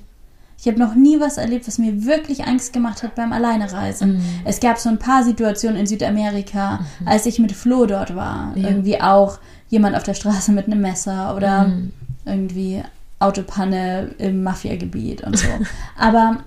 [0.60, 4.15] Ich habe noch nie was erlebt, was mir wirklich Angst gemacht hat beim Alleinereisen.
[4.17, 4.22] Mhm.
[4.43, 7.08] Es gab so ein paar Situationen in Südamerika, Mhm.
[7.08, 8.54] als ich mit Flo dort war.
[8.56, 9.39] Irgendwie auch
[9.70, 11.93] jemand auf der Straße mit einem Messer oder Mhm.
[12.26, 12.82] irgendwie
[13.20, 15.48] Autopanne im Mafiagebiet und so.
[15.98, 16.38] Aber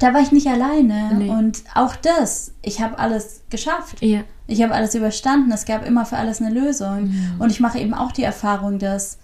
[0.00, 1.14] da war ich nicht alleine.
[1.16, 1.28] Nee.
[1.30, 4.02] Und auch das, ich habe alles geschafft.
[4.02, 4.20] Ja.
[4.46, 5.52] Ich habe alles überstanden.
[5.52, 7.08] Es gab immer für alles eine Lösung.
[7.08, 7.34] Mhm.
[7.38, 9.18] Und ich mache eben auch die Erfahrung, dass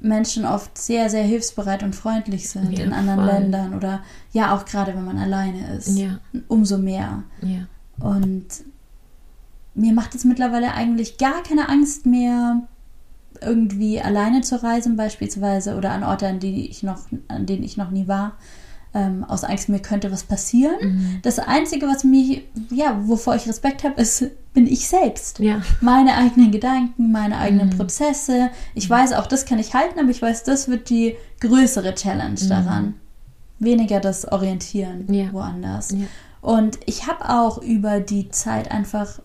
[0.00, 3.28] Menschen oft sehr, sehr hilfsbereit und freundlich sind Ja, in anderen voll.
[3.28, 5.98] Ländern oder ja auch gerade, wenn man alleine ist.
[5.98, 6.18] Ja.
[6.48, 7.22] Umso mehr.
[7.42, 7.66] Ja.
[8.04, 8.46] Und
[9.74, 12.62] mir macht es mittlerweile eigentlich gar keine Angst mehr,
[13.40, 17.76] irgendwie alleine zu reisen beispielsweise oder an Orte, an, die ich noch, an denen ich
[17.76, 18.32] noch nie war.
[18.92, 20.74] Ähm, aus Angst, mir könnte was passieren.
[20.80, 21.18] Mhm.
[21.22, 25.38] Das Einzige, was mich, ja, wovor ich Respekt habe, ist, bin ich selbst.
[25.38, 25.62] Ja.
[25.80, 27.76] Meine eigenen Gedanken, meine eigenen Mhm.
[27.76, 28.50] Prozesse.
[28.74, 32.40] Ich weiß, auch das kann ich halten, aber ich weiß, das wird die größere Challenge
[32.48, 32.94] daran.
[33.60, 35.14] Weniger das Orientieren Mhm.
[35.14, 35.32] Ja.
[35.32, 35.92] woanders.
[35.92, 36.06] Ja.
[36.40, 39.20] Und ich habe auch über die Zeit einfach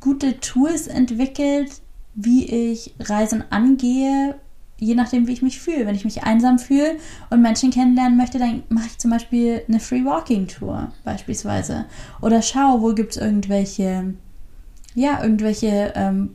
[0.00, 1.72] gute Tools entwickelt,
[2.14, 4.36] wie ich Reisen angehe,
[4.84, 5.86] je nachdem, wie ich mich fühle.
[5.86, 6.96] Wenn ich mich einsam fühle
[7.30, 11.86] und Menschen kennenlernen möchte, dann mache ich zum Beispiel eine Free Walking Tour beispielsweise.
[12.20, 14.14] Oder schaue, wo gibt es irgendwelche,
[14.94, 16.34] ja, irgendwelche ähm,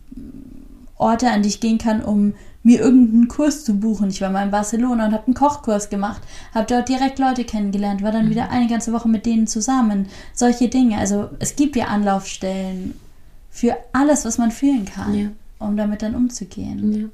[0.97, 4.09] Orte, an die ich gehen kann, um mir irgendeinen Kurs zu buchen.
[4.09, 6.21] Ich war mal in Barcelona und habe einen Kochkurs gemacht,
[6.53, 10.07] habe dort direkt Leute kennengelernt, war dann wieder eine ganze Woche mit denen zusammen.
[10.33, 10.97] Solche Dinge.
[10.97, 12.95] Also es gibt ja Anlaufstellen
[13.49, 15.29] für alles, was man fühlen kann, Ja.
[15.59, 16.91] um damit dann umzugehen.
[17.01, 17.07] Ja.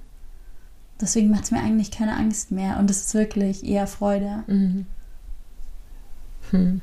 [1.02, 4.44] Deswegen macht es mir eigentlich keine Angst mehr und es ist wirklich eher Freude.
[4.48, 4.86] Mhm.
[6.52, 6.82] Hm.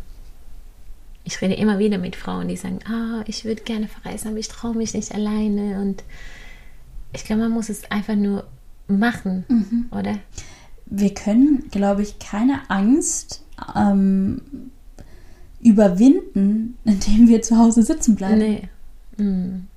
[1.25, 4.49] Ich rede immer wieder mit Frauen, die sagen, ah, ich würde gerne verreisen, aber ich
[4.49, 5.81] traue mich nicht alleine.
[5.81, 6.03] Und
[7.13, 8.45] ich glaube, man muss es einfach nur
[8.89, 9.87] machen, Mhm.
[9.93, 10.19] oder?
[10.87, 13.45] Wir können, glaube ich, keine Angst
[13.77, 14.43] ähm,
[15.61, 18.39] überwinden, indem wir zu Hause sitzen bleiben.
[18.39, 18.69] Nee.
[19.17, 19.69] Mhm.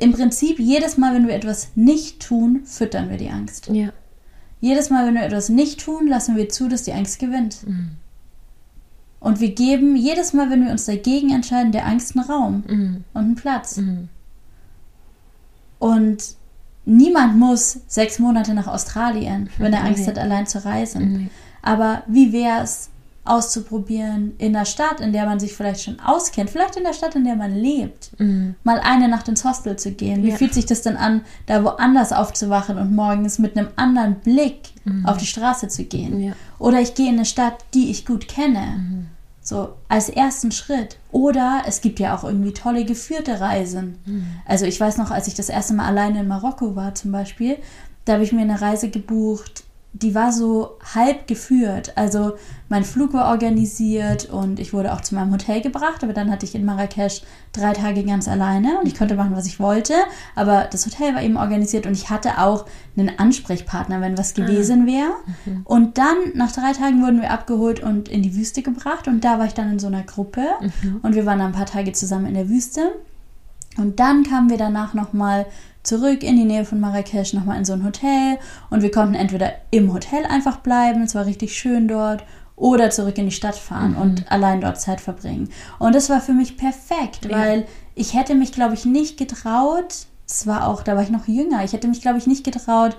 [0.00, 3.68] Im Prinzip, jedes Mal, wenn wir etwas nicht tun, füttern wir die Angst.
[3.68, 3.90] Ja.
[4.60, 7.66] Jedes Mal, wenn wir etwas nicht tun, lassen wir zu, dass die Angst gewinnt.
[7.66, 7.90] Mhm.
[9.20, 13.04] Und wir geben jedes Mal, wenn wir uns dagegen entscheiden, der Angst einen Raum Mhm.
[13.12, 13.76] und einen Platz.
[13.76, 14.08] Mhm.
[15.78, 16.24] Und
[16.86, 21.30] niemand muss sechs Monate nach Australien, wenn er Angst hat, allein zu reisen.
[21.62, 22.88] Aber wie wäre es,
[23.30, 27.14] auszuprobieren in der Stadt, in der man sich vielleicht schon auskennt, vielleicht in der Stadt,
[27.14, 28.54] in der man lebt, Mhm.
[28.64, 30.22] mal eine Nacht ins Hostel zu gehen?
[30.22, 30.36] Wie Ja.
[30.36, 34.70] fühlt sich das denn an, da woanders aufzuwachen und morgens mit einem anderen Blick
[35.04, 36.16] auf die Straße zu gehen?
[36.18, 36.24] Mhm.
[36.28, 36.32] Ja.
[36.58, 38.60] Oder ich gehe in eine Stadt, die ich gut kenne.
[38.76, 39.06] Mhm.
[39.42, 40.98] So als ersten Schritt.
[41.12, 43.98] Oder es gibt ja auch irgendwie tolle geführte Reisen.
[44.04, 44.26] Mhm.
[44.46, 47.56] Also ich weiß noch, als ich das erste Mal alleine in Marokko war zum Beispiel,
[48.04, 51.96] da habe ich mir eine Reise gebucht, die war so halb geführt.
[51.96, 52.34] Also
[52.68, 56.46] mein Flug war organisiert und ich wurde auch zu meinem Hotel gebracht, aber dann hatte
[56.46, 57.22] ich in Marrakesch
[57.52, 59.94] drei Tage ganz alleine und ich konnte machen, was ich wollte.
[60.36, 64.86] Aber das Hotel war eben organisiert und ich hatte auch einen Ansprechpartner, wenn was gewesen
[64.86, 65.10] wäre.
[65.64, 69.38] Und dann nach drei Tagen wurden wir abgeholt und in die Wüste gebracht und da
[69.40, 70.46] war ich dann in so einer Gruppe
[71.02, 72.92] und wir waren dann ein paar Tage zusammen in der Wüste.
[73.76, 75.46] Und dann kamen wir danach nochmal
[75.82, 78.38] zurück in die Nähe von Marrakesch, nochmal in so ein Hotel.
[78.70, 82.22] Und wir konnten entweder im Hotel einfach bleiben, es war richtig schön dort,
[82.56, 85.48] oder zurück in die Stadt fahren und allein dort Zeit verbringen.
[85.78, 87.38] Und das war für mich perfekt, Ja.
[87.38, 91.26] weil ich hätte mich, glaube ich, nicht getraut, es war auch, da war ich noch
[91.26, 92.96] jünger, ich hätte mich, glaube ich, nicht getraut,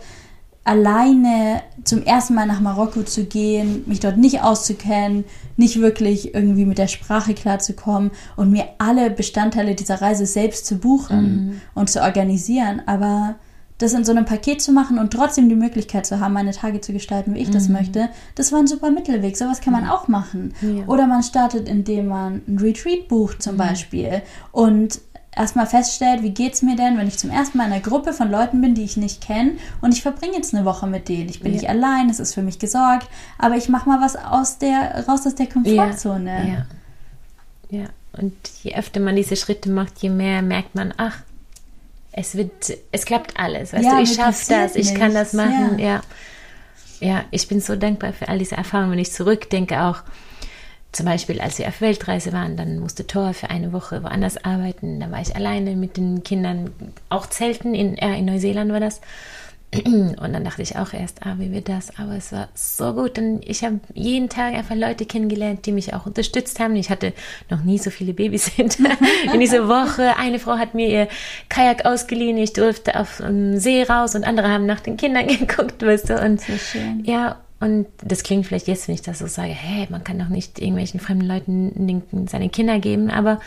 [0.64, 5.26] alleine zum ersten Mal nach Marokko zu gehen, mich dort nicht auszukennen,
[5.58, 10.78] nicht wirklich irgendwie mit der Sprache klarzukommen und mir alle Bestandteile dieser Reise selbst zu
[10.78, 12.82] buchen und zu organisieren.
[12.86, 13.36] Aber
[13.82, 16.82] das in so einem Paket zu machen und trotzdem die Möglichkeit zu haben, meine Tage
[16.82, 19.36] zu gestalten, wie ich das möchte, das war ein super Mittelweg.
[19.36, 20.54] Sowas kann man auch machen.
[20.62, 20.86] Ja.
[20.88, 24.22] Oder man startet, indem man ein Retreat bucht zum Beispiel
[24.52, 25.02] und
[25.36, 28.30] erstmal feststellt, wie geht's mir denn, wenn ich zum ersten Mal in einer Gruppe von
[28.30, 31.30] Leuten bin, die ich nicht kenne und ich verbringe jetzt eine Woche mit denen.
[31.30, 31.60] Ich bin Ja.
[31.60, 35.26] nicht allein, es ist für mich gesorgt, aber ich mache mal was aus der raus
[35.26, 36.66] aus der Komfortzone.
[37.70, 37.78] Ja.
[37.80, 37.86] ja.
[38.14, 41.20] Und je öfter man diese Schritte macht, je mehr merkt man, ach,
[42.12, 42.52] es wird,
[42.92, 43.72] es klappt alles.
[43.72, 45.80] Weißt Ja, du, ich schaffe das, ich kann das machen.
[45.80, 46.02] ja.
[47.00, 47.08] Ja.
[47.08, 47.24] ja.
[47.32, 48.92] ich bin so dankbar für all diese Erfahrungen.
[48.92, 50.04] Wenn ich zurückdenke, auch
[50.92, 55.00] zum Beispiel, als wir auf Weltreise waren, dann musste Thor für eine Woche woanders arbeiten.
[55.00, 56.72] Da war ich alleine mit den Kindern,
[57.10, 59.00] auch zelten, in, äh, in Neuseeland war das.
[59.86, 61.98] Und dann dachte ich auch erst, ah, wie wird das?
[61.98, 63.18] Aber es war so gut.
[63.18, 66.76] Und ich habe jeden Tag einfach Leute kennengelernt, die mich auch unterstützt haben.
[66.76, 67.14] Ich hatte
[67.50, 68.90] noch nie so viele Babysitter
[69.34, 70.18] in dieser Woche.
[70.18, 71.08] Eine Frau hat mir ihr
[71.48, 72.38] Kajak ausgeliehen.
[72.38, 76.22] Ich durfte auf dem See raus und andere haben nach den Kindern geguckt, weißt du.
[76.22, 77.06] Und So schön.
[77.06, 80.30] ja, Und das klingt vielleicht jetzt, wenn ich das so sage, hey, man kann doch
[80.30, 83.40] nicht irgendwelchen fremden Leuten seine Kinder geben, aber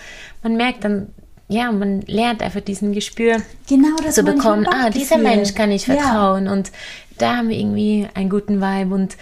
[0.43, 1.09] man merkt dann,
[1.49, 4.67] ja, man lernt einfach diesen Gespür genau das zu bekommen.
[4.67, 6.53] Ah, dieser Mensch kann ich vertrauen ja.
[6.53, 6.73] und
[7.19, 9.17] da haben wir irgendwie einen guten Vibe und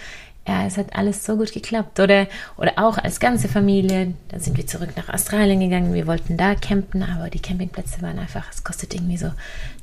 [0.47, 1.99] ja, es hat alles so gut geklappt.
[1.99, 2.27] Oder,
[2.57, 5.93] oder auch als ganze Familie, da sind wir zurück nach Australien gegangen.
[5.93, 9.31] Wir wollten da campen, aber die Campingplätze waren einfach, es kostet irgendwie so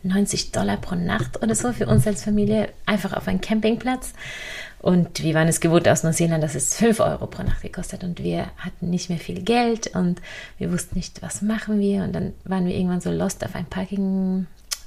[0.02, 4.12] 90 Dollar pro Nacht oder so für uns als Familie, einfach auf einen Campingplatz.
[4.80, 8.22] Und wir waren es gewohnt aus Neuseeland, dass es 5 Euro pro Nacht gekostet und
[8.22, 10.22] wir hatten nicht mehr viel Geld und
[10.56, 12.02] wir wussten nicht, was machen wir.
[12.02, 14.46] Und dann waren wir irgendwann so lost auf einem Parking,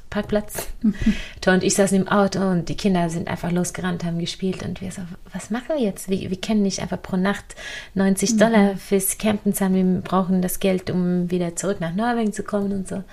[0.09, 0.67] Parkplatz.
[1.41, 4.81] Tor und ich saßen im Auto und die Kinder sind einfach losgerannt, haben gespielt und
[4.81, 5.01] wir so,
[5.31, 6.09] was machen wir jetzt?
[6.09, 7.55] Wir, wir können nicht einfach pro Nacht
[7.93, 8.37] 90 mhm.
[8.39, 12.71] Dollar fürs Campen zahlen, wir brauchen das Geld, um wieder zurück nach Norwegen zu kommen
[12.71, 13.03] und so.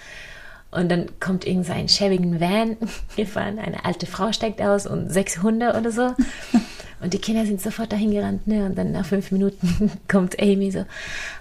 [0.70, 2.76] Und dann kommt irgend so ein schäbigen Van
[3.16, 6.14] gefahren, eine alte Frau steigt aus und sechs Hunde oder so.
[7.02, 8.66] Und die Kinder sind sofort dahin gerannt, ne?
[8.66, 10.84] Und dann nach fünf Minuten kommt Amy so,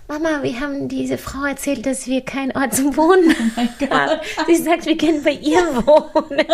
[0.08, 4.22] Mama, wir haben diese Frau erzählt, dass wir keinen Ort zum Wohnen oh haben.
[4.48, 6.46] Sie sagt, wir können bei ihr wohnen.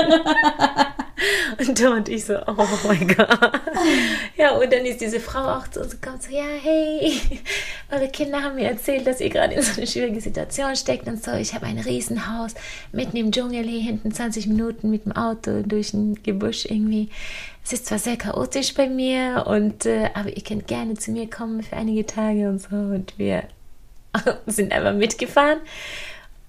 [1.59, 3.61] Und da und ich so, oh mein Gott.
[4.35, 7.21] Ja, und dann ist diese Frau auch so, so kommt so, ja, hey,
[7.91, 11.23] eure Kinder haben mir erzählt, dass ihr gerade in so eine schwierige Situation steckt und
[11.23, 11.31] so.
[11.33, 12.53] Ich habe ein Riesenhaus
[12.91, 17.09] mitten im Dschungel hier hinten 20 Minuten mit dem Auto durch ein Gebüsch irgendwie.
[17.63, 21.29] Es ist zwar sehr chaotisch bei mir und äh, aber ihr könnt gerne zu mir
[21.29, 23.43] kommen für einige Tage und so und wir
[24.45, 25.59] sind einfach mitgefahren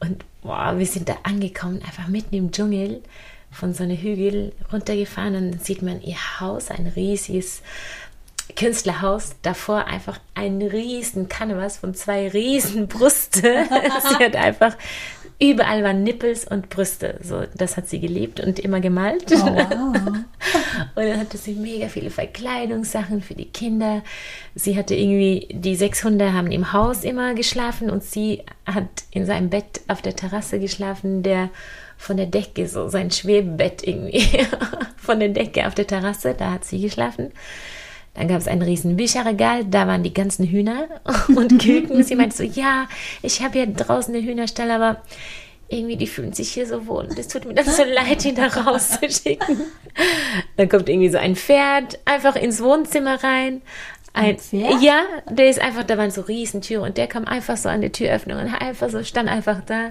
[0.00, 3.02] und boah, wir sind da angekommen, einfach mitten im Dschungel
[3.50, 7.62] von so einem Hügel runtergefahren und dann sieht man ihr Haus, ein riesiges
[8.54, 13.66] Künstlerhaus, davor einfach ein riesen Canvas von zwei riesen Brüste.
[14.08, 14.76] sie hat einfach
[15.38, 17.18] überall waren Nippels und Brüste.
[17.22, 19.26] So, das hat sie geliebt und immer gemalt.
[19.32, 19.96] Oh, wow.
[20.94, 24.02] und dann hatte sie mega viele Verkleidungssachen für die Kinder.
[24.54, 29.26] Sie hatte irgendwie, die sechs Hunde haben im Haus immer geschlafen und sie hat in
[29.26, 31.50] seinem Bett auf der Terrasse geschlafen, der
[31.96, 34.26] von der Decke, so sein Schwebebett irgendwie,
[34.96, 37.32] von der Decke auf der Terrasse, da hat sie geschlafen.
[38.14, 40.88] Dann gab es ein riesen Bücherregal, da waren die ganzen Hühner
[41.28, 42.02] und Küken.
[42.02, 42.88] sie meinte so, ja,
[43.22, 45.02] ich habe ja draußen eine Hühnerstelle, aber
[45.68, 47.08] irgendwie, die fühlen sich hier so wohl.
[47.18, 49.62] Es tut mir dann so leid, die da rauszuschicken.
[50.56, 53.62] Dann kommt irgendwie so ein Pferd einfach ins Wohnzimmer rein.
[54.16, 54.80] Ein, Pferd?
[54.82, 57.90] Ja, der ist einfach, da waren so Riesentüren und der kam einfach so an die
[57.90, 59.90] Türöffnung und einfach so, stand einfach da.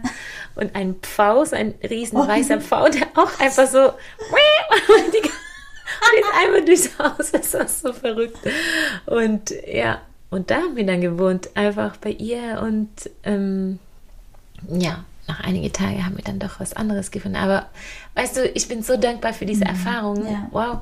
[0.55, 2.27] Und ein Pfau, so ein riesen oh.
[2.27, 5.29] weißer Pfau, der auch einfach so, und die,
[6.19, 7.31] ist einfach durchs Haus.
[7.31, 8.37] Das war so verrückt.
[9.05, 12.61] Und ja, und da haben wir dann gewohnt, einfach bei ihr.
[12.61, 12.89] Und
[13.23, 13.79] ähm,
[14.69, 17.37] ja, nach einigen Tagen haben wir dann doch was anderes gefunden.
[17.37, 17.67] Aber
[18.15, 19.69] weißt du, ich bin so dankbar für diese mhm.
[19.69, 20.25] Erfahrung.
[20.25, 20.47] Ja.
[20.51, 20.81] Wow.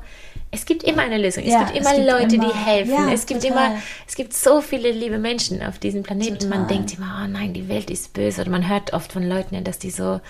[0.54, 1.44] Es gibt immer eine Lösung.
[1.44, 2.92] Es ja, gibt immer es gibt Leute, immer, die helfen.
[2.92, 3.66] Ja, es gibt total.
[3.72, 6.38] immer, es gibt so viele liebe Menschen auf diesem Planeten.
[6.38, 6.58] Total.
[6.58, 8.42] Man denkt immer, oh nein, die Welt ist böse.
[8.42, 10.20] Oder man hört oft von Leuten, dass die so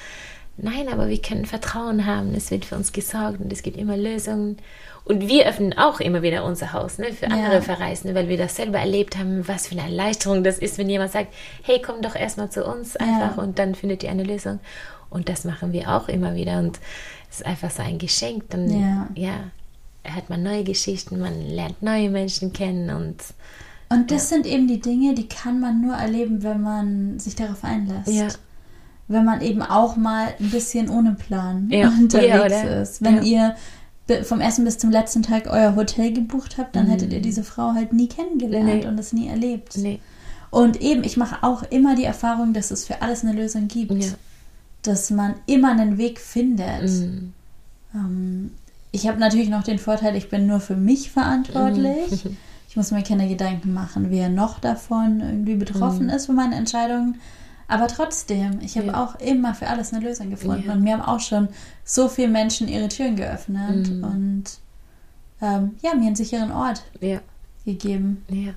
[0.56, 3.96] Nein, aber wir können Vertrauen haben, es wird für uns gesorgt und es gibt immer
[3.96, 4.58] Lösungen.
[5.04, 7.60] Und wir öffnen auch immer wieder unser Haus ne, für andere ja.
[7.60, 11.10] Verreisende, weil wir das selber erlebt haben, was für eine Erleichterung das ist, wenn jemand
[11.10, 14.60] sagt, hey, komm doch erstmal zu uns einfach und dann findet ihr eine Lösung.
[15.10, 16.78] Und das machen wir auch immer wieder und
[17.30, 18.48] es ist einfach so ein Geschenk.
[18.50, 18.70] Dann
[19.16, 19.50] ja.
[20.04, 23.16] Hört man neue Geschichten, man lernt neue Menschen kennen und
[23.90, 24.36] und das ja.
[24.36, 28.08] sind eben die Dinge, die kann man nur erleben, wenn man sich darauf einlässt.
[28.08, 28.28] Ja
[29.08, 31.88] wenn man eben auch mal ein bisschen ohne Plan ja.
[32.00, 33.02] unterwegs ja, ist.
[33.02, 33.54] Wenn ihr
[34.22, 36.90] vom ersten bis zum letzten Tag euer Hotel gebucht habt, dann mhm.
[36.90, 38.86] hättet ihr diese Frau halt nie kennengelernt nee.
[38.86, 39.76] und es nie erlebt.
[39.78, 40.00] Nee.
[40.50, 43.92] Und eben, ich mache auch immer die Erfahrung, dass es für alles eine Lösung gibt.
[43.92, 44.12] Ja.
[44.82, 46.82] Dass man immer einen Weg findet.
[46.82, 47.32] Mhm.
[47.94, 48.50] Ähm,
[48.94, 52.24] ich habe natürlich noch den Vorteil, ich bin nur für mich verantwortlich.
[52.24, 52.36] Mhm.
[52.66, 56.08] Ich muss mir keine Gedanken machen, wer noch davon irgendwie betroffen mhm.
[56.08, 57.20] ist von meinen Entscheidungen.
[57.68, 59.04] Aber trotzdem, ich habe ja.
[59.04, 60.64] auch immer für alles eine Lösung gefunden.
[60.66, 60.72] Ja.
[60.72, 61.46] Und mir haben auch schon
[61.84, 64.02] so viele Menschen ihre Türen geöffnet mhm.
[64.02, 64.44] und
[65.40, 67.20] ähm, ja, mir einen sicheren Ort ja.
[67.64, 68.24] gegeben.
[68.28, 68.54] Ja.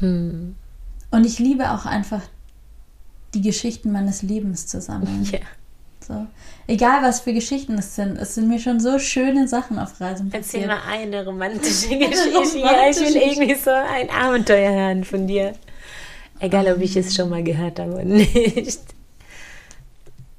[0.00, 0.54] Hm.
[1.10, 2.20] Und ich liebe auch einfach
[3.32, 5.26] die Geschichten meines Lebens zu sammeln.
[5.32, 5.38] Ja.
[6.12, 6.26] So.
[6.66, 10.30] Egal was für Geschichten es sind, es sind mir schon so schöne Sachen auf Reisen
[10.30, 10.64] passiert.
[10.64, 12.58] Erzähl mal eine romantische Geschichte.
[12.58, 15.54] ja, ich will irgendwie so ein Abenteuer hören von dir.
[16.38, 18.80] Egal, ob ich es schon mal gehört habe oder nicht.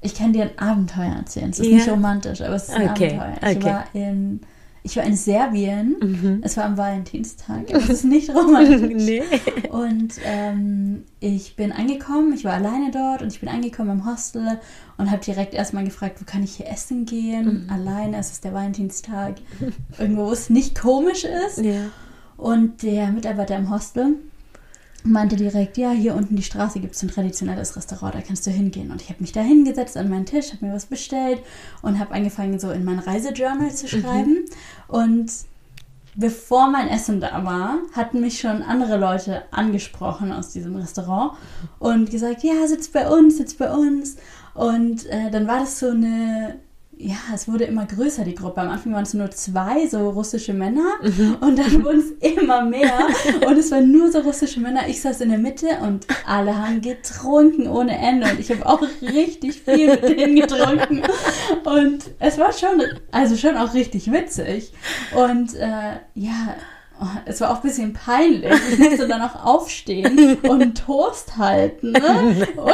[0.00, 1.50] Ich kann dir ein Abenteuer erzählen.
[1.50, 1.76] Es ist ja.
[1.76, 3.18] nicht romantisch, aber es ist ein okay.
[3.18, 3.50] Abenteuer.
[3.50, 3.66] Ich okay.
[3.66, 4.40] war in,
[4.86, 5.96] Ich war in Serbien.
[5.98, 6.40] Mhm.
[6.42, 7.64] Es war am Valentinstag.
[7.72, 9.02] Es ist nicht romantisch.
[9.02, 9.22] nee.
[9.70, 12.34] Und ähm, ich bin angekommen.
[12.34, 14.60] Ich war alleine dort und ich bin angekommen im Hostel
[14.98, 17.64] und habe direkt erstmal gefragt, wo kann ich hier essen gehen?
[17.64, 17.70] Mhm.
[17.72, 18.18] Alleine.
[18.18, 19.36] Es ist der Valentinstag.
[19.98, 21.58] Irgendwo, wo es nicht komisch ist.
[21.64, 21.86] Ja.
[22.36, 24.16] Und der Mitarbeiter im Hostel
[25.04, 28.50] meinte direkt, ja, hier unten die Straße gibt es ein traditionelles Restaurant, da kannst du
[28.50, 28.90] hingehen.
[28.90, 31.40] Und ich habe mich da hingesetzt an meinen Tisch, habe mir was bestellt
[31.82, 34.00] und habe angefangen, so in mein Reisejournal zu mhm.
[34.00, 34.32] schreiben.
[34.32, 34.44] Mhm.
[34.88, 35.32] Und
[36.16, 41.32] bevor mein Essen da war, hatten mich schon andere Leute angesprochen aus diesem Restaurant
[41.78, 44.16] und gesagt, ja, sitz bei uns, sitz bei uns.
[44.54, 46.56] Und äh, dann war das so eine
[46.98, 48.60] ja, es wurde immer größer, die Gruppe.
[48.60, 50.94] Am Anfang waren es nur zwei, so russische Männer.
[51.02, 51.36] Mhm.
[51.40, 53.08] Und dann wurden es immer mehr.
[53.46, 54.88] Und es waren nur so russische Männer.
[54.88, 58.30] Ich saß in der Mitte und alle haben getrunken ohne Ende.
[58.30, 61.02] Und ich habe auch richtig viel mit denen getrunken.
[61.64, 64.72] Und es war schon, also schon auch richtig witzig.
[65.14, 66.56] Und äh, ja,
[67.26, 68.52] es war auch ein bisschen peinlich.
[68.72, 71.92] Ich musste dann auch aufstehen und einen Toast halten.
[71.92, 72.46] Ne?
[72.56, 72.72] Und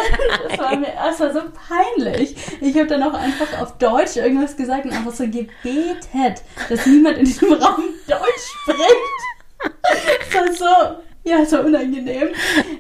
[0.49, 2.37] das war mir das war so peinlich.
[2.61, 7.19] Ich habe dann auch einfach auf Deutsch irgendwas gesagt und einfach so gebetet, dass niemand
[7.19, 9.73] in diesem Raum Deutsch spricht.
[9.99, 12.29] Das war so, ja, so unangenehm.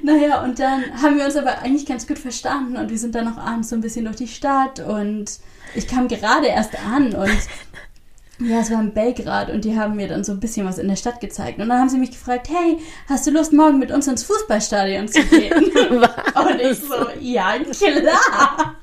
[0.02, 3.24] Naja, und dann haben wir uns aber eigentlich ganz gut verstanden und wir sind dann
[3.24, 5.26] noch abends so ein bisschen durch die Stadt und
[5.74, 7.38] ich kam gerade erst an und
[8.40, 10.88] ja, es war in Belgrad und die haben mir dann so ein bisschen was in
[10.88, 11.58] der Stadt gezeigt.
[11.58, 15.08] Und dann haben sie mich gefragt, hey, hast du Lust, morgen mit uns ins Fußballstadion
[15.08, 15.52] zu gehen?
[15.74, 18.76] und ich so, ja, klar.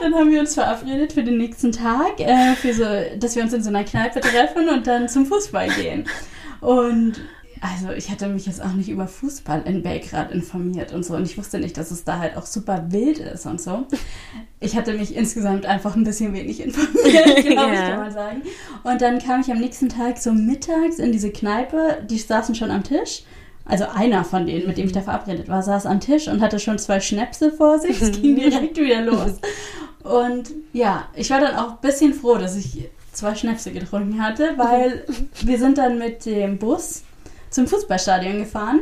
[0.00, 2.84] dann haben wir uns verabredet für den nächsten Tag, äh, für so,
[3.18, 6.08] dass wir uns in so einer Kneipe treffen und dann zum Fußball gehen.
[6.60, 7.20] Und
[7.62, 11.24] also ich hatte mich jetzt auch nicht über Fußball in Belgrad informiert und so und
[11.24, 13.86] ich wusste nicht, dass es da halt auch super wild ist und so.
[14.58, 17.72] Ich hatte mich insgesamt einfach ein bisschen wenig informiert, glaube ja.
[17.72, 18.42] ich, kann man sagen.
[18.82, 22.72] Und dann kam ich am nächsten Tag so mittags in diese Kneipe, die saßen schon
[22.72, 23.22] am Tisch.
[23.64, 26.58] Also einer von denen, mit dem ich da verabredet war, saß am Tisch und hatte
[26.58, 28.02] schon zwei Schnäpse vor sich.
[28.02, 29.34] Es ging direkt wieder los.
[30.02, 34.54] Und ja, ich war dann auch ein bisschen froh, dass ich zwei Schnäpse getrunken hatte,
[34.56, 35.04] weil
[35.42, 37.04] wir sind dann mit dem Bus
[37.52, 38.80] zum Fußballstadion gefahren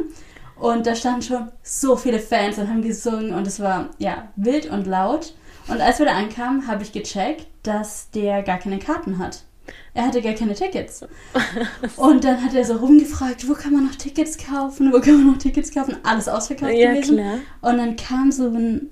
[0.57, 4.71] und da standen schon so viele Fans und haben gesungen und es war ja wild
[4.71, 5.35] und laut.
[5.69, 9.45] Und als wir da ankamen, habe ich gecheckt, dass der gar keine Karten hat.
[9.95, 11.05] Er hatte gar keine Tickets.
[11.97, 14.93] Und dann hat er so rumgefragt, wo kann man noch Tickets kaufen?
[14.93, 15.97] Wo kann man noch Tickets kaufen?
[16.03, 17.17] Alles ausverkauft ja, gewesen.
[17.17, 17.39] Klar.
[17.61, 18.91] Und dann kam so ein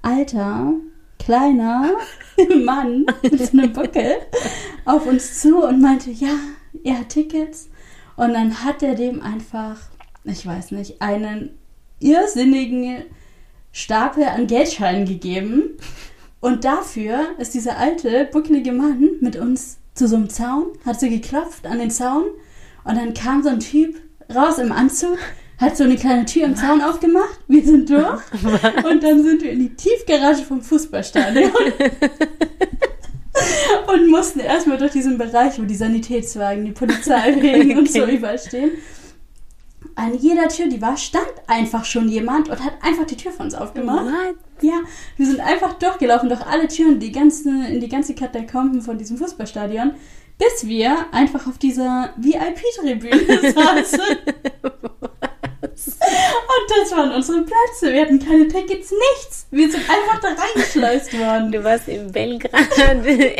[0.00, 0.72] alter,
[1.18, 1.92] kleiner
[2.64, 4.16] Mann mit so einem Buckel
[4.84, 6.34] auf uns zu und meinte, ja,
[6.84, 7.68] er hat Tickets.
[8.18, 9.76] Und dann hat er dem einfach,
[10.24, 11.56] ich weiß nicht, einen
[12.00, 13.04] irrsinnigen
[13.70, 15.76] Stapel an Geldscheinen gegeben.
[16.40, 21.08] Und dafür ist dieser alte, buckelige Mann mit uns zu so einem Zaun, hat so
[21.08, 22.24] geklopft an den Zaun.
[22.82, 23.94] Und dann kam so ein Typ
[24.34, 25.18] raus im Anzug,
[25.58, 27.38] hat so eine kleine Tür im Zaun aufgemacht.
[27.46, 28.20] Wir sind durch.
[28.84, 31.52] Und dann sind wir in die Tiefgarage vom Fußballstadion.
[33.92, 37.76] und mussten erstmal durch diesen Bereich, wo die Sanitätswagen, die Polizeiwagen okay.
[37.76, 38.70] und so überall stehen.
[39.94, 43.46] An jeder Tür, die war, stand einfach schon jemand und hat einfach die Tür von
[43.46, 44.06] uns aufgemacht.
[44.06, 44.36] What?
[44.62, 44.80] Ja,
[45.16, 49.16] wir sind einfach durchgelaufen durch alle Türen, die ganzen, in die ganze Katakomben von diesem
[49.16, 49.94] Fußballstadion,
[50.38, 54.00] bis wir einfach auf dieser VIP-Tribüne saßen.
[56.80, 57.92] Das waren unsere Plätze.
[57.92, 59.46] Wir hatten keine Tickets, nichts.
[59.50, 61.50] Wir sind einfach da reingeschleust worden.
[61.50, 62.68] Du warst in Belgrad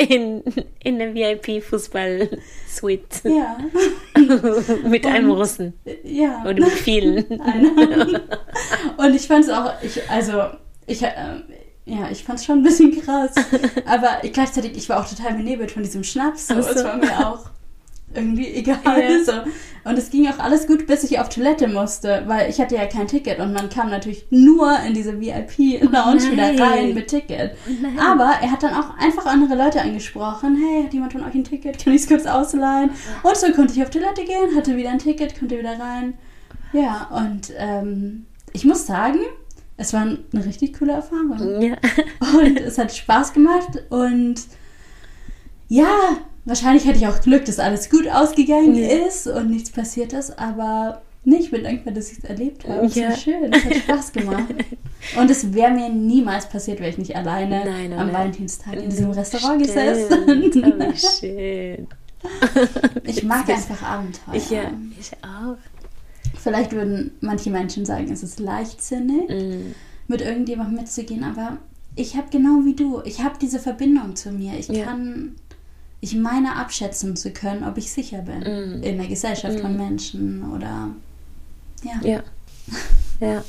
[0.09, 0.43] in,
[0.83, 3.23] in der VIP-Fußball-Suite.
[3.25, 3.59] Ja.
[4.89, 5.75] mit und, einem Russen.
[6.03, 6.43] Ja.
[6.43, 7.41] Oder mit vielen.
[7.41, 8.23] Einer.
[8.97, 10.47] Und ich fand es auch, ich, also,
[10.87, 11.13] ich, äh,
[11.85, 13.35] ja, ich fand es schon ein bisschen krass.
[13.87, 16.49] Aber gleichzeitig, ich war auch total benebelt von diesem Schnaps.
[16.49, 16.61] So.
[16.61, 16.71] So.
[16.71, 17.51] Es war mir auch
[18.15, 18.79] irgendwie egal.
[18.85, 19.25] Yeah.
[19.25, 19.33] So.
[19.85, 22.87] Und es ging auch alles gut, bis ich auf Toilette musste, weil ich hatte ja
[22.87, 27.53] kein Ticket und man kam natürlich nur in diese VIP-Lounge oh wieder rein mit Ticket.
[27.67, 30.59] Oh Aber er hat dann auch einfach andere Leute angesprochen.
[30.63, 31.83] Hey, hat jemand von euch ein Ticket?
[31.83, 32.91] Kann ich es kurz ausleihen?
[33.23, 36.15] Und so konnte ich auf Toilette gehen, hatte wieder ein Ticket, konnte wieder rein.
[36.73, 39.21] Ja, und ähm, ich muss sagen,
[39.79, 41.63] es war eine richtig coole Erfahrung.
[41.63, 41.77] Ja.
[42.39, 44.35] Und es hat Spaß gemacht und
[45.69, 49.07] ja, Wahrscheinlich hätte ich auch Glück, dass alles gut ausgegangen ja.
[49.07, 52.87] ist und nichts passiert ist, aber nee, ich bin dankbar, dass ich es erlebt habe.
[52.87, 53.11] Es ja.
[53.11, 54.45] war schön, es hat Spaß gemacht.
[55.17, 58.13] Und es wäre mir niemals passiert, wäre ich nicht alleine nein, am.
[58.13, 60.53] Valentinstag in diesem Restaurant gesessen.
[60.57, 61.87] Oh, schön.
[63.05, 64.35] ich mag einfach Abenteuer.
[64.35, 65.57] Ich, ja, ich auch.
[66.37, 69.75] Vielleicht würden manche Menschen sagen, es ist leichtsinnig, mm.
[70.09, 71.59] mit irgendjemandem mitzugehen, aber
[71.95, 74.59] ich habe genau wie du, ich habe diese Verbindung zu mir.
[74.59, 74.85] Ich ja.
[74.85, 75.37] kann
[76.01, 78.83] ich meine abschätzen zu können, ob ich sicher bin Mm.
[78.83, 80.91] in der Gesellschaft von Menschen oder
[81.83, 82.09] ja.
[82.09, 82.23] Ja.
[83.21, 83.43] Ja.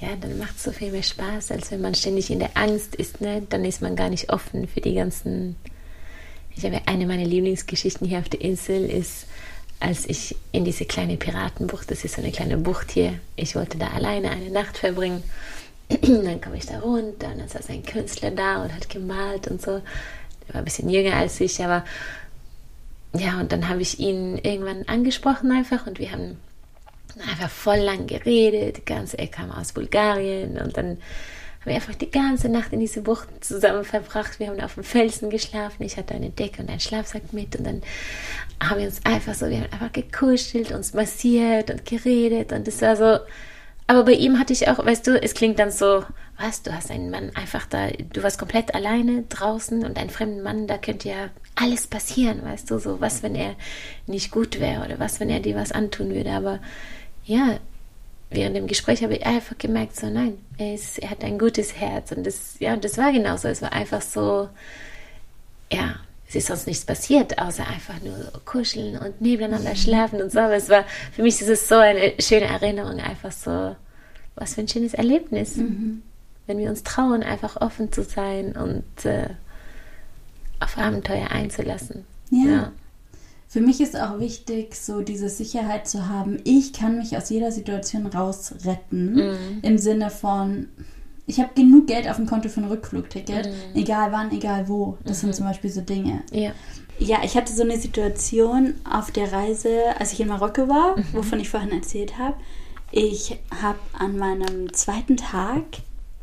[0.00, 2.94] Ja, dann macht es so viel mehr Spaß, als wenn man ständig in der Angst
[2.94, 3.20] ist.
[3.20, 3.42] Ne?
[3.50, 5.56] Dann ist man gar nicht offen für die ganzen.
[6.56, 9.26] Ich habe eine meiner Lieblingsgeschichten hier auf der Insel ist,
[9.80, 13.76] als ich in diese kleine Piratenbucht, das ist so eine kleine Bucht hier, ich wollte
[13.78, 15.22] da alleine eine Nacht verbringen.
[15.88, 19.60] dann komme ich da runter und dann saß ein Künstler da und hat gemalt und
[19.60, 19.82] so.
[20.54, 21.84] Ein bisschen jünger als ich, aber
[23.12, 26.38] ja, und dann habe ich ihn irgendwann angesprochen einfach und wir haben
[27.28, 28.86] einfach voll lang geredet.
[28.86, 30.98] Ganz er kam aus Bulgarien und dann
[31.60, 34.38] haben wir einfach die ganze Nacht in diese Bucht zusammen verbracht.
[34.38, 35.82] Wir haben auf dem Felsen geschlafen.
[35.82, 37.82] Ich hatte eine Decke und einen Schlafsack mit und dann
[38.62, 42.80] haben wir uns einfach so, wir haben einfach gekuschelt, uns massiert und geredet und es
[42.80, 43.18] war so.
[43.86, 46.04] Aber bei ihm hatte ich auch, weißt du, es klingt dann so,
[46.40, 50.42] was, du hast einen Mann einfach da, du warst komplett alleine draußen und einen fremden
[50.42, 53.54] Mann, da könnte ja alles passieren, weißt du, so was, wenn er
[54.06, 56.30] nicht gut wäre oder was, wenn er dir was antun würde.
[56.30, 56.60] Aber
[57.24, 57.58] ja,
[58.30, 61.76] während dem Gespräch habe ich einfach gemerkt, so nein, er, ist, er hat ein gutes
[61.76, 63.48] Herz und das, ja, das war genauso.
[63.48, 64.48] Es war einfach so,
[65.70, 65.96] ja,
[66.28, 70.38] es ist sonst nichts passiert, außer einfach nur so kuscheln und nebeneinander schlafen und so.
[70.38, 73.74] Aber es war, für mich ist es so eine schöne Erinnerung, einfach so,
[74.36, 75.56] was für ein schönes Erlebnis.
[76.46, 79.28] Wenn wir uns trauen, einfach offen zu sein und äh,
[80.60, 82.04] auf Abenteuer einzulassen.
[82.30, 82.72] Ja.
[83.48, 87.50] Für mich ist auch wichtig, so diese Sicherheit zu haben, ich kann mich aus jeder
[87.50, 89.14] Situation rausretten.
[89.14, 89.58] Mhm.
[89.62, 90.68] Im Sinne von,
[91.26, 94.98] ich habe genug Geld auf dem Konto für ein Rückflugticket, egal wann, egal wo.
[95.04, 96.22] Das sind zum Beispiel so Dinge.
[96.30, 96.52] Ja.
[97.00, 101.40] Ja, ich hatte so eine Situation auf der Reise, als ich in Marokko war, wovon
[101.40, 102.36] ich vorhin erzählt habe.
[102.92, 105.64] Ich habe an meinem zweiten Tag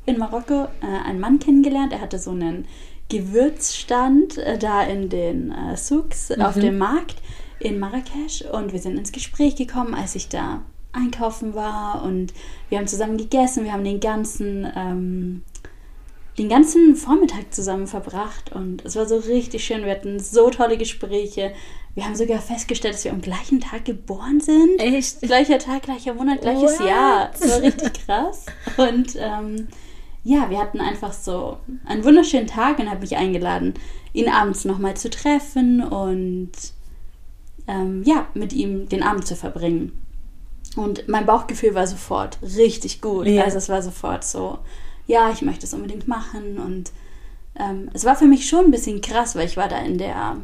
[0.08, 1.93] in Marokko äh, einen Mann kennengelernt.
[1.93, 2.66] Er hatte so einen
[3.10, 7.22] Gewürzstand äh, da in den äh, Souks auf dem Markt
[7.60, 12.34] in Marrakesch und wir sind ins Gespräch gekommen, als ich da einkaufen war und
[12.70, 13.64] wir haben zusammen gegessen.
[13.64, 15.43] Wir haben den ganzen ähm,
[16.38, 19.84] den ganzen Vormittag zusammen verbracht und es war so richtig schön.
[19.84, 21.51] Wir hatten so tolle Gespräche.
[21.95, 24.80] Wir haben sogar festgestellt, dass wir am gleichen Tag geboren sind.
[24.80, 25.22] Echt?
[25.22, 26.88] Gleicher Tag, gleicher Monat, gleiches What?
[26.88, 27.32] Jahr.
[27.32, 28.45] Das war richtig krass.
[28.78, 29.68] Und ähm,
[30.24, 33.74] ja, wir hatten einfach so einen wunderschönen Tag und habe mich eingeladen,
[34.13, 36.51] ihn abends nochmal zu treffen und
[37.68, 40.03] ähm, ja, mit ihm den Abend zu verbringen.
[40.76, 43.28] Und mein Bauchgefühl war sofort richtig gut.
[43.28, 43.43] Ja.
[43.43, 44.59] Also es war sofort so,
[45.07, 46.59] ja, ich möchte es unbedingt machen.
[46.59, 46.91] Und
[47.55, 50.38] ähm, es war für mich schon ein bisschen krass, weil ich war da in der,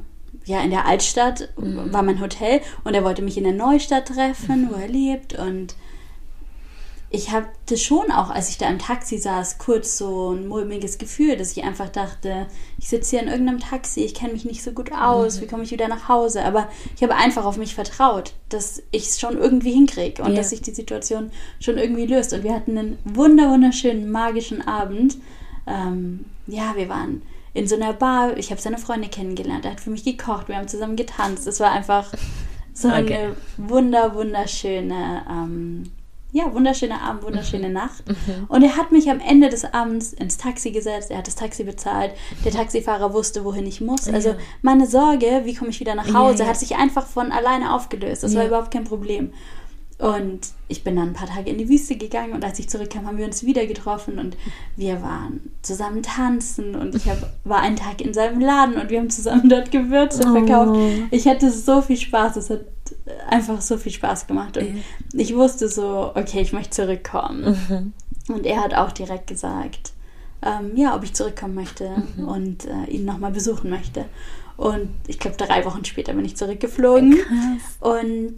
[0.45, 4.69] ja, in der Altstadt, war mein Hotel und er wollte mich in der Neustadt treffen,
[4.71, 5.37] wo er lebt.
[5.37, 5.75] Und
[7.15, 11.37] ich hatte schon auch, als ich da im Taxi saß, kurz so ein mulmiges Gefühl,
[11.37, 12.47] dass ich einfach dachte,
[12.79, 15.61] ich sitze hier in irgendeinem Taxi, ich kenne mich nicht so gut aus, wie komme
[15.61, 16.43] ich wieder nach Hause?
[16.43, 20.37] Aber ich habe einfach auf mich vertraut, dass ich es schon irgendwie hinkriege und Ja.
[20.37, 22.33] dass sich die Situation schon irgendwie löst.
[22.33, 25.17] Und wir hatten einen wunder wunderschönen, magischen Abend.
[25.67, 27.21] Ähm, ja, wir waren
[27.53, 30.55] in so einer Bar, ich habe seine Freunde kennengelernt, er hat für mich gekocht, wir
[30.57, 31.45] haben zusammen getanzt.
[31.45, 32.11] Es war einfach
[32.73, 32.97] so Okay.
[32.97, 35.91] eine wunder, wunderschöne ähm,
[36.33, 38.03] ja, wunderschöner Abend, wunderschöne Nacht.
[38.49, 41.63] Und er hat mich am Ende des Abends ins Taxi gesetzt, er hat das Taxi
[41.63, 42.11] bezahlt,
[42.43, 44.07] der Taxifahrer wusste, wohin ich muss.
[44.09, 44.35] Also Ja.
[44.63, 46.49] meine Sorge, wie komme ich wieder nach Ja, Hause, ja.
[46.49, 48.23] hat sich einfach von alleine aufgelöst.
[48.23, 48.47] Das war Ja.
[48.47, 49.31] überhaupt kein Problem.
[49.99, 53.05] Und ich bin dann ein paar Tage in die Wüste gegangen und als ich zurückkam,
[53.07, 54.35] haben wir uns wieder getroffen und
[54.75, 58.99] wir waren zusammen tanzen und ich hab, war einen Tag in seinem Laden und wir
[58.99, 60.31] haben zusammen dort Gewürze Oh.
[60.33, 60.79] verkauft.
[61.11, 62.61] Ich hatte so viel Spaß, es hat
[63.29, 64.83] einfach so viel Spaß gemacht und
[65.13, 67.93] ich wusste so, okay, ich möchte zurückkommen.
[68.29, 69.91] Und er hat auch direkt gesagt,
[70.41, 74.05] ähm, ja, ob ich zurückkommen möchte und äh, ihn nochmal besuchen möchte.
[74.57, 77.17] Und ich glaube, drei Wochen später bin ich zurückgeflogen.
[77.79, 78.35] Und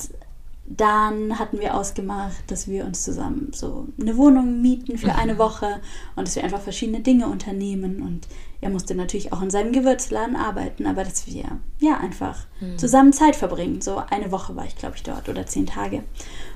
[0.68, 5.82] dann hatten wir ausgemacht, dass wir uns zusammen so eine Wohnung mieten für eine Woche
[6.16, 8.02] und dass wir einfach verschiedene Dinge unternehmen.
[8.02, 8.28] Und
[8.62, 11.44] er musste natürlich auch in seinem Gewürzladen arbeiten, aber dass wir
[11.80, 12.46] ja einfach
[12.78, 13.82] zusammen Zeit verbringen.
[13.82, 16.04] So eine Woche war ich, glaube ich, dort oder zehn Tage.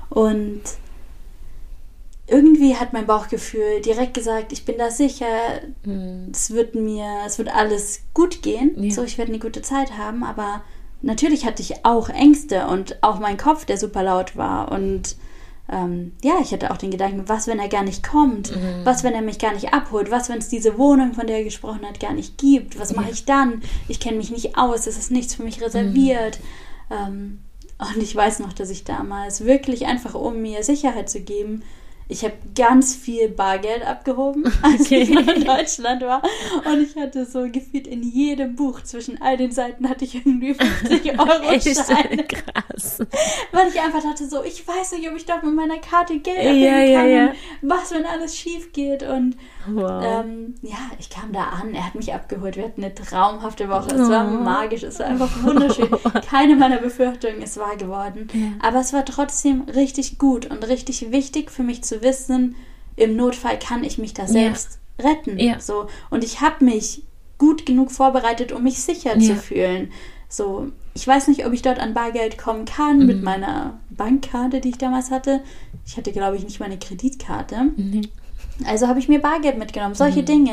[0.08, 0.62] Und
[2.26, 5.26] irgendwie hat mein Bauchgefühl direkt gesagt, ich bin da sicher,
[6.32, 8.94] es wird mir, es wird alles gut gehen, Ja.
[8.94, 10.62] so ich werde eine gute Zeit haben, aber
[11.02, 15.16] natürlich hatte ich auch Ängste und auch mein Kopf, der super laut war und
[15.70, 18.52] ähm, ja, ich hatte auch den Gedanken, was, wenn er gar nicht kommt?
[18.84, 20.10] Was, wenn er mich gar nicht abholt?
[20.10, 22.78] Was, wenn es diese Wohnung, von der er gesprochen hat, gar nicht gibt?
[22.78, 23.62] Was mache ich dann?
[23.88, 26.40] Ich kenne mich nicht aus, es ist nichts für mich reserviert.
[26.90, 27.40] Ähm,
[27.78, 31.62] und ich weiß noch, dass ich damals wirklich einfach, um mir Sicherheit zu geben,
[32.10, 35.02] Ich habe ganz viel Bargeld abgehoben, als okay.
[35.02, 36.22] ich in Deutschland war.
[36.66, 40.54] Und ich hatte so gefühlt in jedem Buch zwischen all den Seiten hatte ich irgendwie
[40.54, 42.24] 50 Euro Scheine.
[42.24, 42.98] Krass.
[43.52, 46.38] Weil ich einfach dachte so, ich weiß nicht, ob ich dort mit meiner Karte Geld
[46.38, 46.88] abheben ja, kann.
[46.88, 47.32] Ja, ja.
[47.62, 49.04] Was, wenn alles schief geht.
[49.04, 49.36] Und
[49.74, 50.02] wow.
[50.04, 52.56] ähm, ja, ich kam da an, er hat mich abgeholt.
[52.56, 53.94] Wir hatten eine traumhafte Woche.
[53.94, 54.10] Es oh.
[54.10, 55.88] war magisch, es war einfach wunderschön.
[56.28, 58.28] Keine meiner Befürchtungen ist wahr geworden.
[58.60, 62.56] Aber es war trotzdem richtig gut und richtig wichtig für mich zu wissen,
[62.96, 65.08] im Notfall kann ich mich da selbst ja.
[65.08, 65.38] retten.
[65.38, 65.60] Ja.
[65.60, 65.86] So.
[66.10, 67.02] Und ich habe mich
[67.38, 69.34] gut genug vorbereitet, um mich sicher ja.
[69.34, 69.90] zu fühlen.
[70.28, 73.06] So, ich weiß nicht, ob ich dort an Bargeld kommen kann mhm.
[73.06, 75.40] mit meiner Bankkarte, die ich damals hatte.
[75.86, 77.72] Ich hatte, glaube ich, nicht meine Kreditkarte.
[77.76, 78.02] Mhm.
[78.66, 79.94] Also habe ich mir Bargeld mitgenommen.
[79.94, 80.26] Solche mhm.
[80.26, 80.52] Dinge.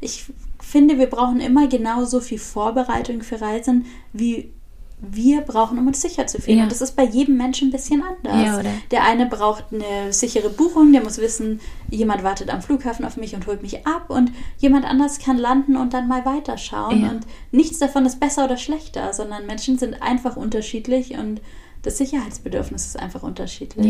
[0.00, 0.26] Ich
[0.60, 4.52] finde, wir brauchen immer genauso viel Vorbereitung für Reisen, wie
[4.98, 6.58] wir brauchen, um uns sicher zu fühlen.
[6.58, 6.64] Ja.
[6.64, 8.64] Und das ist bei jedem Menschen ein bisschen anders.
[8.64, 13.18] Ja, der eine braucht eine sichere Buchung, der muss wissen, jemand wartet am Flughafen auf
[13.18, 14.08] mich und holt mich ab.
[14.08, 17.02] Und jemand anders kann landen und dann mal weiterschauen.
[17.02, 17.10] Ja.
[17.10, 21.42] Und nichts davon ist besser oder schlechter, sondern Menschen sind einfach unterschiedlich und
[21.82, 23.86] das Sicherheitsbedürfnis ist einfach unterschiedlich.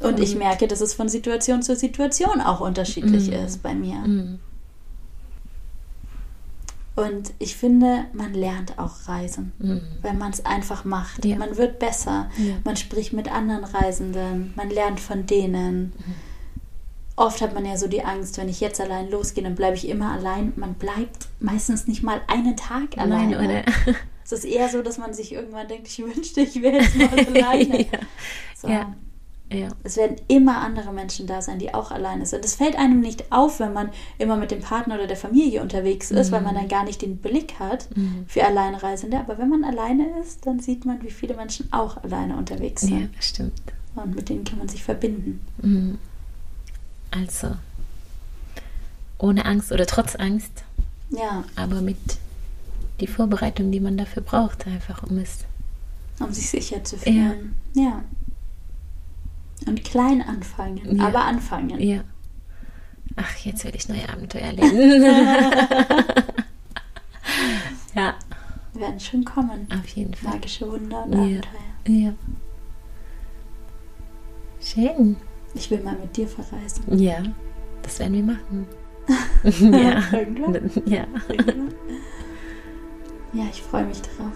[0.00, 3.44] Und ich merke, dass es von Situation zu Situation auch unterschiedlich mhm.
[3.44, 3.96] ist bei mir.
[3.96, 4.38] Mhm.
[6.96, 9.80] Und ich finde, man lernt auch Reisen, mhm.
[10.02, 11.24] wenn man es einfach macht.
[11.24, 11.36] Ja.
[11.36, 12.30] Man wird besser.
[12.36, 12.54] Ja.
[12.64, 14.52] Man spricht mit anderen Reisenden.
[14.56, 15.92] Man lernt von denen.
[15.96, 16.14] Mhm.
[17.16, 19.88] Oft hat man ja so die Angst, wenn ich jetzt allein losgehe, dann bleibe ich
[19.88, 20.52] immer allein.
[20.56, 23.34] Man bleibt meistens nicht mal einen Tag allein.
[23.34, 23.64] Oder?
[24.24, 27.08] Es ist eher so, dass man sich irgendwann denkt, ich wünschte, ich wäre jetzt mal
[27.34, 27.80] alleine.
[27.80, 27.98] ja.
[28.56, 28.68] So.
[28.68, 28.94] ja.
[29.52, 29.68] Ja.
[29.82, 32.44] Es werden immer andere Menschen da sein, die auch alleine sind.
[32.44, 36.12] Das fällt einem nicht auf, wenn man immer mit dem Partner oder der Familie unterwegs
[36.12, 36.34] ist, mhm.
[36.34, 38.24] weil man dann gar nicht den Blick hat mhm.
[38.28, 39.18] für Alleinreisende.
[39.18, 43.00] Aber wenn man alleine ist, dann sieht man, wie viele Menschen auch alleine unterwegs sind.
[43.00, 43.60] Ja, stimmt.
[43.96, 45.44] Und mit denen kann man sich verbinden.
[45.60, 45.98] Mhm.
[47.10, 47.56] Also,
[49.18, 50.62] ohne Angst oder trotz Angst.
[51.10, 51.42] Ja.
[51.56, 51.98] Aber mit
[53.00, 55.38] die Vorbereitung, die man dafür braucht, einfach um es.
[56.20, 57.56] Um sich sicher zu fühlen.
[57.74, 57.82] ja.
[57.82, 58.04] ja.
[59.70, 61.06] Und klein anfangen, ja.
[61.06, 61.80] aber anfangen.
[61.80, 62.00] Ja.
[63.14, 65.02] Ach, jetzt werde ich neue Abenteuer erleben.
[67.94, 68.14] ja.
[68.72, 69.68] Wir werden schon kommen.
[69.72, 70.32] Auf jeden Fall.
[70.32, 71.20] Magische Wunder und ja.
[71.20, 71.52] Abenteuer.
[71.86, 72.12] Ja.
[74.60, 75.16] Schön.
[75.54, 76.98] Ich will mal mit dir verreisen.
[76.98, 77.22] Ja,
[77.82, 78.66] das werden wir machen.
[79.72, 80.02] ja.
[80.12, 80.70] Irgendwann?
[80.86, 81.06] Ja.
[83.32, 84.32] Ja, ich freue mich drauf.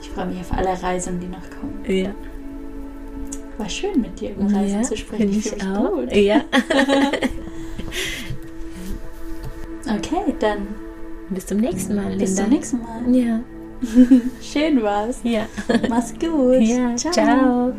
[0.00, 1.84] Ich freue mich auf alle Reisen, die noch kommen.
[1.86, 2.14] Ja.
[3.58, 5.30] War schön mit dir über Reisen ja, zu sprechen.
[5.30, 5.90] Ich, ich auch.
[5.90, 6.14] Gut.
[6.14, 6.42] Ja.
[9.96, 10.68] okay, dann.
[11.30, 12.24] Bis zum nächsten Mal, Linda.
[12.24, 13.14] Bis zum nächsten Mal.
[13.14, 13.40] Ja.
[14.40, 15.18] schön war's.
[15.24, 15.46] Ja.
[15.88, 16.60] Mach's gut.
[16.60, 17.12] Ja, ciao.
[17.12, 17.72] ciao.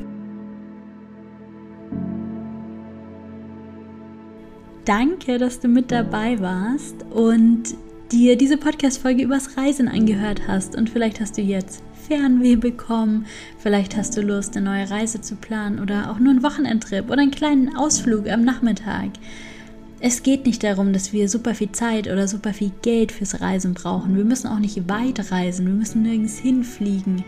[4.83, 7.75] Danke, dass du mit dabei warst und
[8.11, 10.75] dir diese Podcast-Folge übers Reisen angehört hast.
[10.75, 13.27] Und vielleicht hast du jetzt Fernweh bekommen.
[13.59, 17.21] Vielleicht hast du Lust, eine neue Reise zu planen oder auch nur einen Wochenendtrip oder
[17.21, 19.11] einen kleinen Ausflug am Nachmittag.
[19.99, 23.75] Es geht nicht darum, dass wir super viel Zeit oder super viel Geld fürs Reisen
[23.75, 24.17] brauchen.
[24.17, 25.67] Wir müssen auch nicht weit reisen.
[25.67, 27.23] Wir müssen nirgends hinfliegen.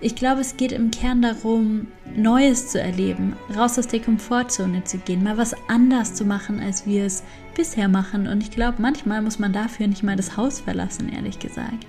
[0.00, 4.98] Ich glaube, es geht im Kern darum, Neues zu erleben, raus aus der Komfortzone zu
[4.98, 7.22] gehen, mal was anders zu machen, als wir es
[7.54, 8.26] bisher machen.
[8.26, 11.86] Und ich glaube, manchmal muss man dafür nicht mal das Haus verlassen, ehrlich gesagt.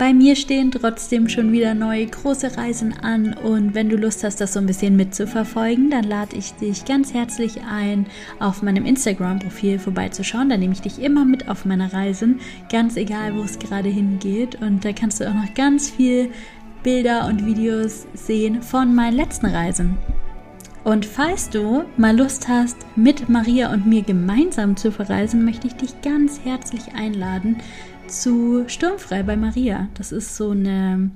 [0.00, 4.40] Bei mir stehen trotzdem schon wieder neue große Reisen an und wenn du Lust hast,
[4.40, 8.06] das so ein bisschen mitzuverfolgen, dann lade ich dich ganz herzlich ein,
[8.38, 10.48] auf meinem Instagram-Profil vorbeizuschauen.
[10.48, 12.40] Da nehme ich dich immer mit auf meine Reisen,
[12.72, 14.62] ganz egal, wo es gerade hingeht.
[14.62, 16.30] Und da kannst du auch noch ganz viel
[16.82, 19.98] Bilder und Videos sehen von meinen letzten Reisen.
[20.82, 25.74] Und falls du mal Lust hast, mit Maria und mir gemeinsam zu verreisen, möchte ich
[25.74, 27.58] dich ganz herzlich einladen
[28.10, 29.88] zu Sturmfrei bei Maria.
[29.94, 31.10] Das ist so eine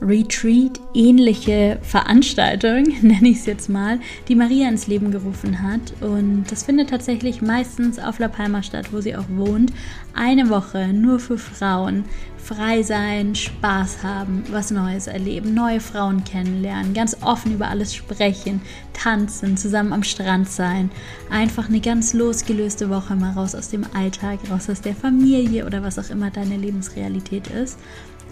[0.00, 5.94] Retreat-ähnliche Veranstaltung, nenne ich es jetzt mal, die Maria ins Leben gerufen hat.
[6.00, 9.72] Und das findet tatsächlich meistens auf La Palma statt, wo sie auch wohnt.
[10.14, 12.04] Eine Woche nur für Frauen.
[12.44, 18.60] Frei sein, Spaß haben, was Neues erleben, neue Frauen kennenlernen, ganz offen über alles sprechen,
[18.92, 20.90] tanzen, zusammen am Strand sein.
[21.30, 25.82] Einfach eine ganz losgelöste Woche mal raus aus dem Alltag, raus aus der Familie oder
[25.82, 27.78] was auch immer deine Lebensrealität ist.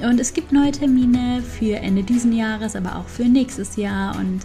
[0.08, 4.40] Und es gibt neue Termine für Ende diesen Jahres, aber auch für nächstes Jahr und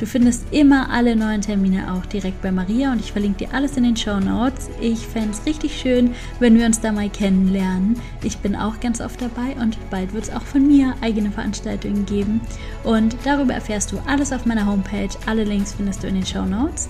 [0.00, 3.76] Du findest immer alle neuen Termine auch direkt bei Maria und ich verlinke dir alles
[3.76, 4.70] in den Show Notes.
[4.80, 8.00] Ich fände es richtig schön, wenn wir uns da mal kennenlernen.
[8.22, 12.06] Ich bin auch ganz oft dabei und bald wird es auch von mir eigene Veranstaltungen
[12.06, 12.40] geben.
[12.82, 15.10] Und darüber erfährst du alles auf meiner Homepage.
[15.26, 16.88] Alle Links findest du in den Show Notes.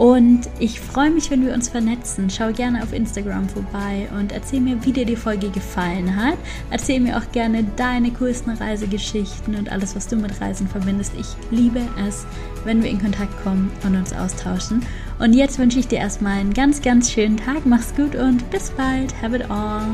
[0.00, 2.30] Und ich freue mich, wenn wir uns vernetzen.
[2.30, 6.38] Schau gerne auf Instagram vorbei und erzähl mir, wie dir die Folge gefallen hat.
[6.70, 11.12] Erzähl mir auch gerne deine coolsten Reisegeschichten und alles, was du mit Reisen verbindest.
[11.20, 12.24] Ich liebe es,
[12.64, 14.86] wenn wir in Kontakt kommen und uns austauschen.
[15.18, 17.66] Und jetzt wünsche ich dir erstmal einen ganz, ganz schönen Tag.
[17.66, 19.14] Mach's gut und bis bald.
[19.20, 19.84] Have it all.